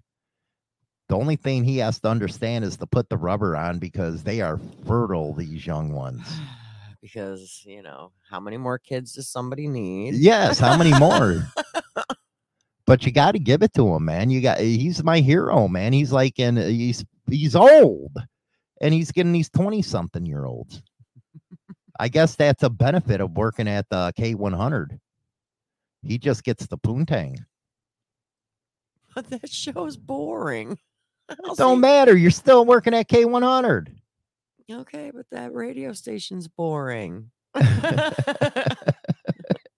[1.07, 4.41] The only thing he has to understand is to put the rubber on because they
[4.41, 6.27] are fertile, these young ones.
[7.01, 10.15] because you know how many more kids does somebody need?
[10.15, 11.47] Yes, how many more?
[12.85, 14.31] but you got to give it to him, man.
[14.31, 15.93] You got he's my hero, man.
[15.93, 18.17] He's like in he's he's old
[18.81, 20.81] and he's getting these 20 something year olds.
[21.99, 24.99] I guess that's a benefit of working at the K100.
[26.03, 27.37] He just gets the poontang.
[29.13, 30.77] But that show's boring.
[31.45, 32.15] I'll Don't see- matter.
[32.17, 33.87] You're still working at K100.
[34.71, 37.29] Okay, but that radio station's boring.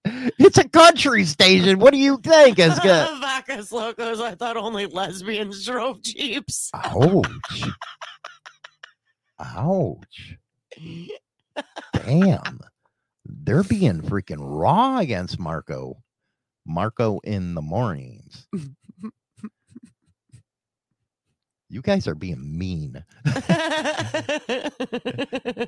[0.06, 1.80] it's a country station.
[1.80, 3.08] What do you think is good?
[3.22, 4.20] Vacas locos.
[4.20, 6.72] I thought only lesbians drove jeeps.
[6.74, 7.64] Ouch.
[9.40, 10.38] Ouch.
[11.94, 12.60] Damn.
[13.26, 16.02] They're being freaking raw against Marco.
[16.66, 18.48] Marco in the mornings.
[21.70, 23.04] You guys are being mean.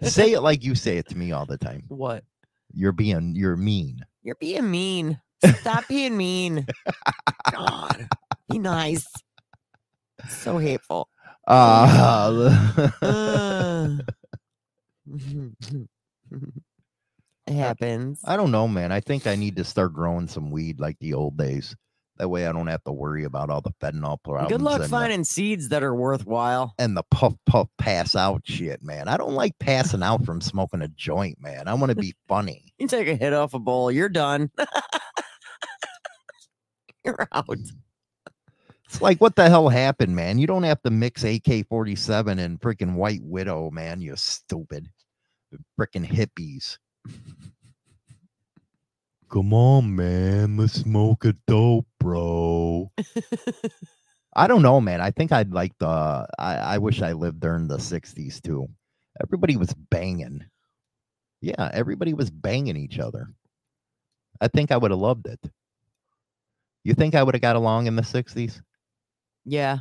[0.02, 1.84] Say it like you say it to me all the time.
[1.90, 2.24] what?
[2.74, 4.06] You're being you're mean.
[4.24, 5.20] You're being mean.
[5.60, 6.66] Stop being mean.
[7.52, 8.08] God,
[8.50, 9.08] be nice.
[10.30, 11.10] So hateful.
[11.48, 13.98] Uh, Uh.
[17.48, 18.22] it happens.
[18.24, 18.92] I don't know, man.
[18.92, 21.76] I think I need to start growing some weed like the old days.
[22.20, 24.52] That way I don't have to worry about all the fentanyl problems.
[24.52, 26.74] Good luck and the- finding seeds that are worthwhile.
[26.78, 29.08] and the puff puff pass out shit, man.
[29.08, 31.70] I don't like passing out from smoking a joint, man.
[31.70, 32.66] I want to be funny.
[32.80, 34.50] You take a hit off a bowl, you're done.
[37.04, 37.46] you're out.
[38.86, 40.40] It's like what the hell happened, man?
[40.40, 44.02] You don't have to mix AK 47 and freaking White Widow, man.
[44.02, 44.88] You stupid
[45.80, 46.78] freaking hippies.
[49.32, 50.58] Come on, man.
[50.58, 52.92] Let's smoke a dope, bro.
[54.36, 55.02] I don't know, man.
[55.02, 55.88] I think I'd like the.
[56.40, 58.68] I, I wish I lived during the 60s too.
[59.22, 60.46] Everybody was banging.
[61.42, 63.28] Yeah, everybody was banging each other.
[64.42, 65.40] I think I would have loved it.
[66.84, 68.62] You think I would have got along in the 60s?
[69.46, 69.80] Yeah,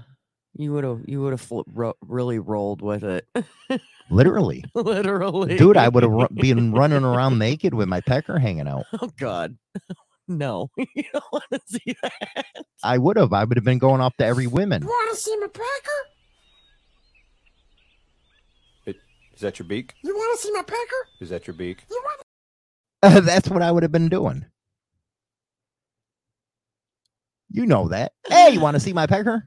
[0.58, 1.00] you would have.
[1.06, 3.26] You would have fl- ro- really rolled with it.
[4.10, 4.64] Literally.
[4.74, 8.84] Literally, Dude, I would have ru- been running around naked with my pecker hanging out.
[9.00, 9.56] Oh God,
[10.28, 10.68] no!
[10.76, 12.44] you don't want to see that.
[12.82, 13.32] I would have.
[13.32, 14.82] I would have been going off to every woman.
[14.82, 15.64] You want to see my pecker?
[19.34, 19.94] Is that your beak?
[20.02, 21.06] You want to see my pecker?
[21.20, 21.84] Is that your beak?
[21.88, 24.44] You want That's what I would have been doing.
[27.50, 28.12] You know that.
[28.28, 29.46] Hey, you want to see my pecker?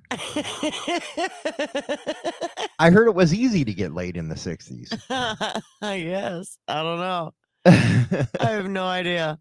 [2.79, 4.91] I heard it was easy to get laid in the 60s.
[5.81, 6.57] I guess.
[6.67, 7.33] I don't know.
[7.65, 9.37] I have no idea.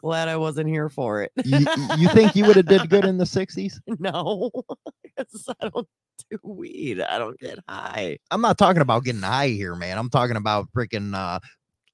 [0.00, 1.32] Glad I wasn't here for it.
[1.44, 3.80] you, you think you would have did good in the 60s?
[3.98, 4.50] no,
[5.18, 5.88] I don't
[6.30, 7.00] do weed.
[7.00, 8.18] I don't get high.
[8.30, 9.98] I'm not talking about getting high here, man.
[9.98, 11.40] I'm talking about freaking uh,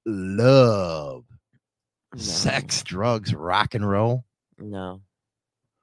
[0.05, 1.23] love,
[2.13, 2.19] No.
[2.19, 4.23] sex, drugs, rock and roll.
[4.59, 5.01] No.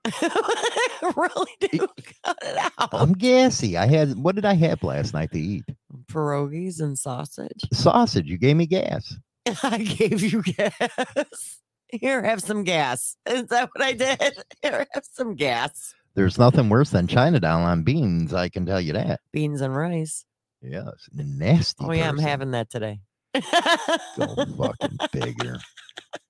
[1.17, 1.87] really do
[2.25, 2.89] cut it out.
[2.93, 3.77] I'm gassy.
[3.77, 5.65] I had what did I have last night to eat?
[6.07, 7.61] Pierogies and sausage.
[7.73, 8.27] Sausage.
[8.27, 9.15] You gave me gas.
[9.63, 11.59] I gave you gas.
[11.89, 13.17] Here, have some gas.
[13.27, 14.19] Is that what I did?
[14.63, 15.95] Here, have some gas.
[16.15, 18.35] There's nothing worse than China down on beans.
[18.35, 19.21] I can tell you that.
[19.33, 20.25] Beans and rice.
[20.63, 21.85] Yes, nasty.
[21.85, 23.01] Oh yeah, I'm having that today.
[24.17, 25.59] Go fucking bigger.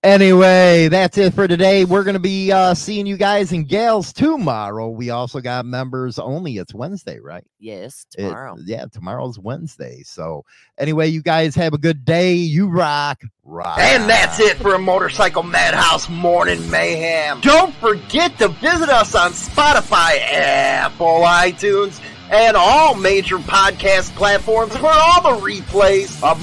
[0.04, 1.84] Anyway, that's it for today.
[1.84, 4.88] We're gonna be uh seeing you guys and gals tomorrow.
[4.88, 6.56] We also got members only.
[6.58, 7.44] It's Wednesday, right?
[7.60, 8.56] yes, It- tomorrow.
[8.64, 10.02] yeah, tomorrow's Wednesday.
[10.04, 10.44] So
[10.78, 12.34] anyway, you guys have a good day.
[12.34, 13.78] You rock, rock.
[13.78, 17.40] And that's it for a Motorcycle Madhouse Morning Mayhem.
[17.40, 22.00] Don't forget to visit us on Spotify, Apple, iTunes,
[22.30, 26.40] and all major podcast platforms for all the replays of